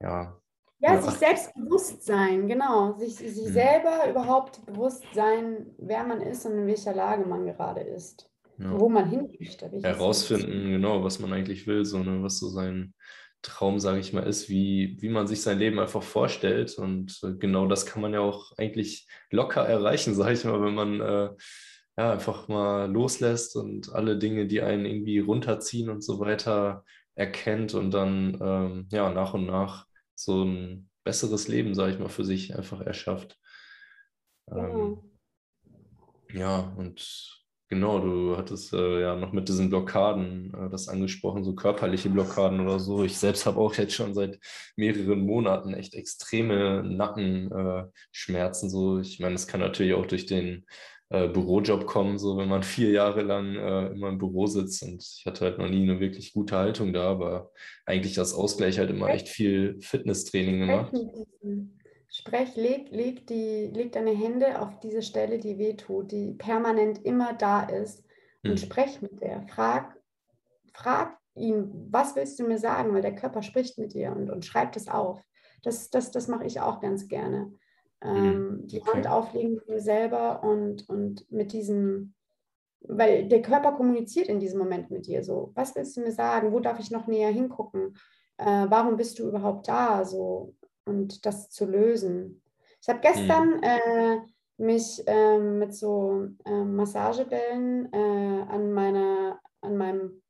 [0.00, 0.40] ja.
[0.80, 1.02] ja.
[1.02, 2.96] sich selbst bewusst sein, genau.
[2.98, 3.52] Sich, sich mhm.
[3.52, 8.28] selber überhaupt bewusst sein, wer man ist und in welcher Lage man gerade ist.
[8.58, 8.78] Ja.
[8.78, 9.70] Wo man hin möchte.
[9.82, 12.94] Herausfinden, genau, was man eigentlich will, so, ne, was so sein
[13.40, 16.78] Traum, sage ich mal, ist, wie, wie man sich sein Leben einfach vorstellt.
[16.78, 20.74] Und äh, genau das kann man ja auch eigentlich locker erreichen, sage ich mal, wenn
[20.74, 21.30] man äh,
[21.96, 26.84] ja, einfach mal loslässt und alle Dinge, die einen irgendwie runterziehen und so weiter,
[27.14, 32.08] erkennt und dann ähm, ja, nach und nach so ein besseres Leben, sage ich mal,
[32.08, 33.38] für sich einfach erschafft.
[34.50, 34.98] Ähm,
[36.32, 41.54] ja, und genau, du hattest äh, ja noch mit diesen Blockaden äh, das angesprochen, so
[41.54, 43.04] körperliche Blockaden oder so.
[43.04, 44.38] Ich selbst habe auch jetzt schon seit
[44.76, 48.66] mehreren Monaten echt extreme Nackenschmerzen.
[48.68, 50.66] Äh, so, ich meine, es kann natürlich auch durch den
[51.12, 55.02] äh, Bürojob kommen, so wenn man vier Jahre lang äh, immer im Büro sitzt und
[55.02, 57.52] ich hatte halt noch nie eine wirklich gute Haltung da, aber
[57.84, 60.94] eigentlich als Ausgleich halt immer echt viel Fitnesstraining gemacht.
[62.08, 67.34] Sprech, leg, leg, die, leg deine Hände auf diese Stelle, die wehtut, die permanent immer
[67.34, 68.04] da ist
[68.42, 68.56] und hm.
[68.56, 69.42] sprech mit der.
[69.48, 69.94] Frag,
[70.72, 74.46] frag ihn, was willst du mir sagen, weil der Körper spricht mit dir und, und
[74.46, 75.22] schreibt es auf.
[75.62, 77.52] Das, das, das mache ich auch ganz gerne.
[78.04, 78.16] Mhm.
[78.16, 82.14] ähm, die Hand auflegen mit mir selber und, und mit diesem,
[82.80, 85.52] weil der Körper kommuniziert in diesem Moment mit dir so.
[85.54, 86.52] Was willst du mir sagen?
[86.52, 87.94] Wo darf ich noch näher hingucken?
[88.38, 90.04] Äh, warum bist du überhaupt da?
[90.04, 92.42] So und das zu lösen.
[92.80, 93.62] Ich habe gestern mhm.
[93.62, 94.18] äh,
[94.56, 100.22] mich ähm, mit so ähm, Massagebällen äh, an meiner, an meinem,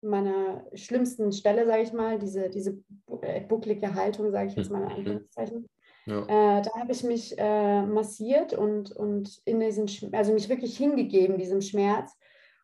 [0.00, 2.78] meiner schlimmsten Stelle, sage ich mal, diese, diese
[3.22, 4.94] äh, bucklige Haltung, sage ich jetzt mal in mhm.
[4.94, 5.66] Anführungszeichen.
[6.06, 6.22] Ja.
[6.22, 11.38] Äh, da habe ich mich äh, massiert und, und in diesen, also mich wirklich hingegeben,
[11.38, 12.12] diesem Schmerz.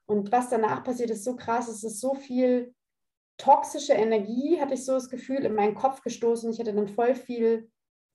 [0.07, 2.75] Und was danach passiert, ist so krass, es ist so viel
[3.37, 6.51] toxische Energie, hatte ich so das Gefühl, in meinen Kopf gestoßen.
[6.53, 7.69] Ich hatte dann voll viel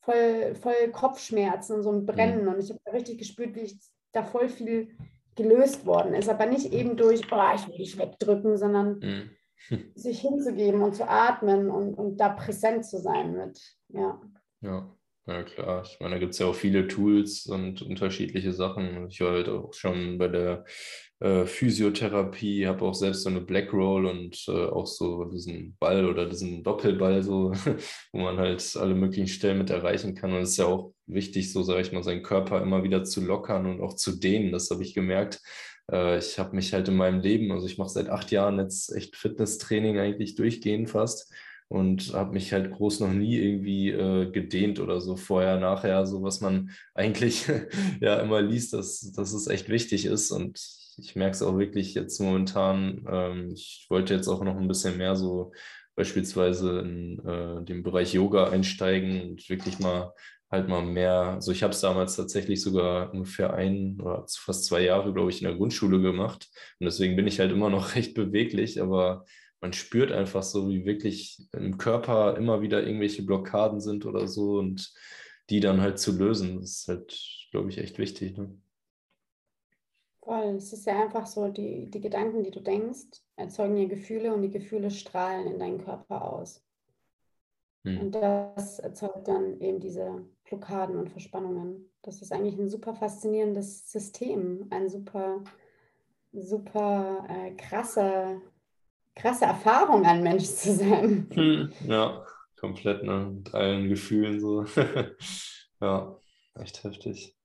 [0.07, 2.43] voll, voll Kopfschmerzen und so ein Brennen.
[2.43, 2.53] Mhm.
[2.53, 3.77] Und ich habe richtig gespürt, wie ich
[4.13, 4.95] da voll viel
[5.35, 6.29] gelöst worden ist.
[6.29, 9.31] Aber nicht eben durch, oh, ich will dich wegdrücken, sondern mhm.
[9.95, 13.59] sich hinzugeben und zu atmen und, und da präsent zu sein mit.
[13.89, 14.21] Ja.
[14.61, 14.96] Ja.
[15.29, 15.83] Ja, klar.
[15.83, 19.07] Ich meine, da gibt es ja auch viele Tools und unterschiedliche Sachen.
[19.09, 20.63] Ich war halt auch schon bei der
[21.19, 26.05] äh, Physiotherapie, habe auch selbst so eine Black Roll und äh, auch so diesen Ball
[26.05, 27.51] oder diesen Doppelball, so,
[28.13, 30.31] wo man halt alle möglichen Stellen mit erreichen kann.
[30.31, 33.19] Und es ist ja auch wichtig, so sage ich mal, seinen Körper immer wieder zu
[33.19, 34.53] lockern und auch zu dehnen.
[34.53, 35.41] Das habe ich gemerkt.
[35.91, 38.95] Äh, ich habe mich halt in meinem Leben, also ich mache seit acht Jahren jetzt
[38.95, 41.33] echt Fitnesstraining eigentlich durchgehend fast
[41.67, 46.23] und habe mich halt groß noch nie irgendwie äh, gedehnt oder so vorher, nachher, so
[46.23, 47.45] was man eigentlich
[47.99, 50.59] ja immer liest, dass, dass es echt wichtig ist und
[50.99, 53.05] ich merke es auch wirklich jetzt momentan.
[53.07, 55.51] Ähm, ich wollte jetzt auch noch ein bisschen mehr so
[55.95, 60.13] beispielsweise in äh, den Bereich Yoga einsteigen und wirklich mal
[60.49, 64.81] halt mal mehr, also ich habe es damals tatsächlich sogar ungefähr ein oder fast zwei
[64.81, 66.47] Jahre, glaube ich, in der Grundschule gemacht.
[66.79, 69.25] Und deswegen bin ich halt immer noch recht beweglich, aber
[69.61, 74.57] man spürt einfach so, wie wirklich im Körper immer wieder irgendwelche Blockaden sind oder so
[74.57, 74.93] und
[75.49, 78.37] die dann halt zu lösen, das ist halt, glaube ich, echt wichtig.
[78.37, 78.55] Ne?
[80.21, 84.33] Voll, es ist ja einfach so, die, die Gedanken, die du denkst, erzeugen ja Gefühle
[84.33, 86.63] und die Gefühle strahlen in deinen Körper aus.
[87.85, 87.99] Hm.
[87.99, 91.89] Und das erzeugt dann eben diese Blockaden und Verspannungen.
[92.01, 95.43] Das ist eigentlich ein super faszinierendes System, ein super,
[96.33, 98.41] super äh, krasser
[99.17, 101.27] krasse Erfahrung, ein Mensch zu sein.
[101.33, 102.25] Hm, ja,
[102.59, 103.31] komplett, ne?
[103.35, 104.65] Mit allen Gefühlen so.
[105.81, 106.19] ja,
[106.55, 107.35] echt heftig.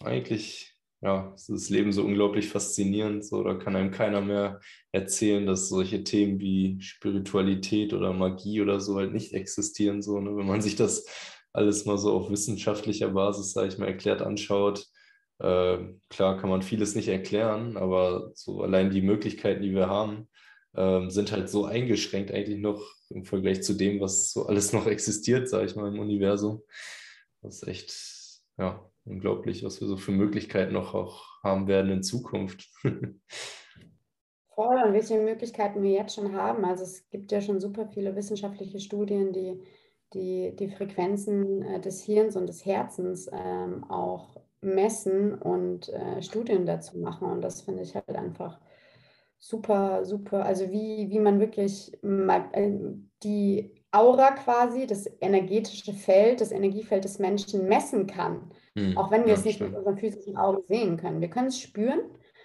[0.00, 3.24] Eigentlich, ja, ist das Leben so unglaublich faszinierend.
[3.24, 4.60] So, da kann einem keiner mehr
[4.92, 10.02] erzählen, dass solche Themen wie Spiritualität oder Magie oder so halt nicht existieren.
[10.02, 10.36] So, ne?
[10.36, 11.06] Wenn man sich das
[11.52, 14.86] alles mal so auf wissenschaftlicher Basis, sage ich mal, erklärt anschaut,
[15.38, 15.78] äh,
[16.08, 20.28] klar kann man vieles nicht erklären, aber so allein die Möglichkeiten, die wir haben,
[20.76, 24.86] ähm, sind halt so eingeschränkt eigentlich noch im Vergleich zu dem, was so alles noch
[24.86, 26.62] existiert, sage ich mal, im Universum.
[27.42, 27.94] Das ist echt
[28.58, 32.68] ja, unglaublich, was wir so für Möglichkeiten noch auch haben werden in Zukunft.
[34.54, 36.64] Voll, und welche Möglichkeiten wir jetzt schon haben.
[36.64, 39.62] Also es gibt ja schon super viele wissenschaftliche Studien, die
[40.14, 46.66] die, die Frequenzen äh, des Hirns und des Herzens ähm, auch messen und äh, Studien
[46.66, 47.30] dazu machen.
[47.30, 48.58] Und das finde ich halt einfach
[49.38, 52.72] super, super, also wie, wie man wirklich äh,
[53.22, 58.50] die Aura quasi, das energetische Feld, das Energiefeld des Menschen messen kann.
[58.74, 59.70] Hm, auch wenn wir ja, es nicht stimmt.
[59.70, 61.20] mit unserem physischen Auge sehen können.
[61.20, 62.00] Wir können es spüren,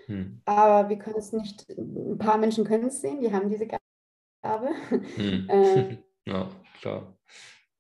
[0.05, 0.41] hm.
[0.45, 4.69] aber wir können es nicht, ein paar Menschen können es sehen, die haben diese Gabe.
[5.15, 5.47] Hm.
[5.49, 7.17] Äh, ja, klar.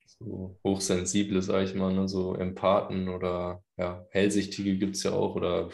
[0.05, 2.07] So hochsensible, sage ich mal, ne?
[2.07, 5.69] so Empathen oder ja, Hellsichtige gibt es ja auch oder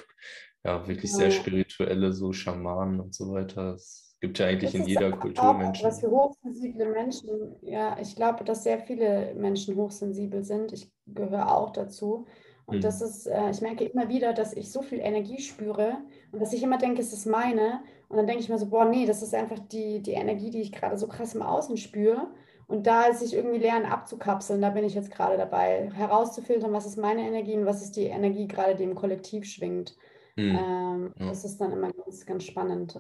[0.68, 3.74] ja, wirklich sehr spirituelle, so Schamanen und so weiter.
[3.74, 5.86] Es gibt ja eigentlich das in jeder Kultur Menschen.
[5.86, 10.74] Was für hochsensible Menschen, ja, ich glaube, dass sehr viele Menschen hochsensibel sind.
[10.74, 12.26] Ich gehöre auch dazu.
[12.66, 12.82] Und hm.
[12.82, 15.98] das ist, äh, ich merke immer wieder, dass ich so viel Energie spüre
[16.34, 17.80] und dass ich immer denke, es ist meine.
[18.10, 20.62] Und dann denke ich mir so, boah, nee, das ist einfach die, die Energie, die
[20.62, 22.28] ich gerade so krass im Außen spüre.
[22.68, 26.86] Und da ist sich irgendwie lernen abzukapseln, da bin ich jetzt gerade dabei, herauszufiltern, was
[26.86, 29.96] ist meine Energie und was ist die Energie gerade, die im Kollektiv schwingt.
[30.38, 30.56] Hm.
[30.56, 31.14] Ähm.
[31.18, 33.00] Das ist dann immer ganz, ganz spannend,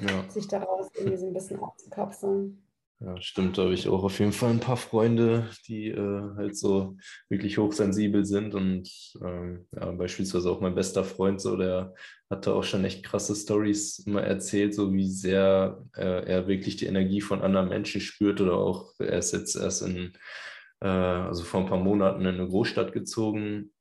[0.00, 0.24] ja.
[0.28, 2.60] sich daraus irgendwie so ein bisschen abzukapseln.
[3.00, 6.56] Ja, stimmt, da habe ich auch auf jeden Fall ein paar Freunde, die äh, halt
[6.56, 6.96] so
[7.28, 8.88] wirklich hochsensibel sind und
[9.22, 11.92] ähm, ja, beispielsweise auch mein bester Freund so, der
[12.30, 16.86] hatte auch schon echt krasse Stories immer erzählt, so wie sehr äh, er wirklich die
[16.86, 20.12] Energie von anderen Menschen spürt oder auch er ist jetzt erst in,
[20.80, 23.73] äh, also vor ein paar Monaten in eine Großstadt gezogen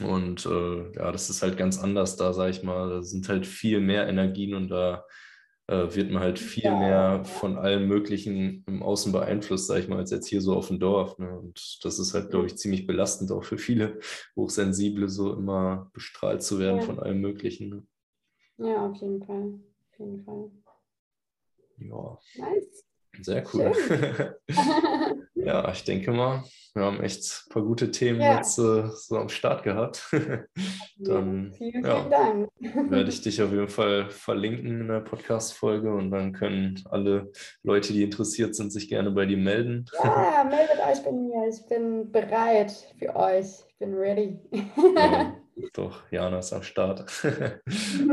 [0.00, 2.88] und äh, ja, das ist halt ganz anders da, sage ich mal.
[2.90, 5.04] Da sind halt viel mehr Energien und da
[5.66, 6.78] äh, wird man halt viel ja.
[6.78, 10.68] mehr von allem Möglichen im Außen beeinflusst, sage ich mal, als jetzt hier so auf
[10.68, 11.18] dem Dorf.
[11.18, 11.38] Ne?
[11.38, 14.00] Und das ist halt, glaube ich, ziemlich belastend auch für viele
[14.36, 16.84] Hochsensible, so immer bestrahlt zu werden ja.
[16.84, 17.68] von allem Möglichen.
[17.68, 17.86] Ne?
[18.58, 19.60] Ja, auf jeden Fall.
[19.92, 20.50] Auf jeden Fall.
[21.78, 22.18] Ja.
[22.36, 22.84] Nice.
[23.22, 23.72] Sehr cool.
[25.34, 26.44] ja, ich denke mal,
[26.74, 28.36] wir haben echt ein paar gute Themen ja.
[28.36, 30.08] jetzt äh, so am Start gehabt.
[30.98, 32.50] dann vielen, ja, vielen Dank.
[32.90, 37.30] werde ich dich auf jeden Fall verlinken in der Podcast-Folge und dann können alle
[37.62, 39.84] Leute, die interessiert sind, sich gerne bei dir melden.
[40.02, 41.48] Ja, meldet euch bei mir.
[41.48, 43.46] Ich bin bereit für euch.
[43.68, 44.40] Ich bin ready.
[44.96, 45.36] ja,
[45.74, 47.04] doch, Jana ist am Start.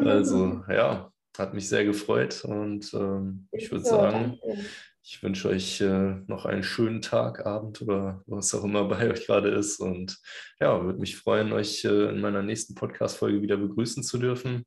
[0.05, 4.65] also, ja, hat mich sehr gefreut und ähm, ich würde so, sagen, danke.
[5.03, 9.25] Ich wünsche euch äh, noch einen schönen Tag, Abend oder was auch immer bei euch
[9.25, 9.79] gerade ist.
[9.79, 10.19] Und
[10.59, 14.63] ja, würde mich freuen, euch äh, in meiner nächsten Podcast-Folge wieder begrüßen zu dürfen.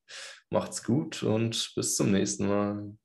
[0.50, 2.96] Macht's gut und bis zum nächsten Mal.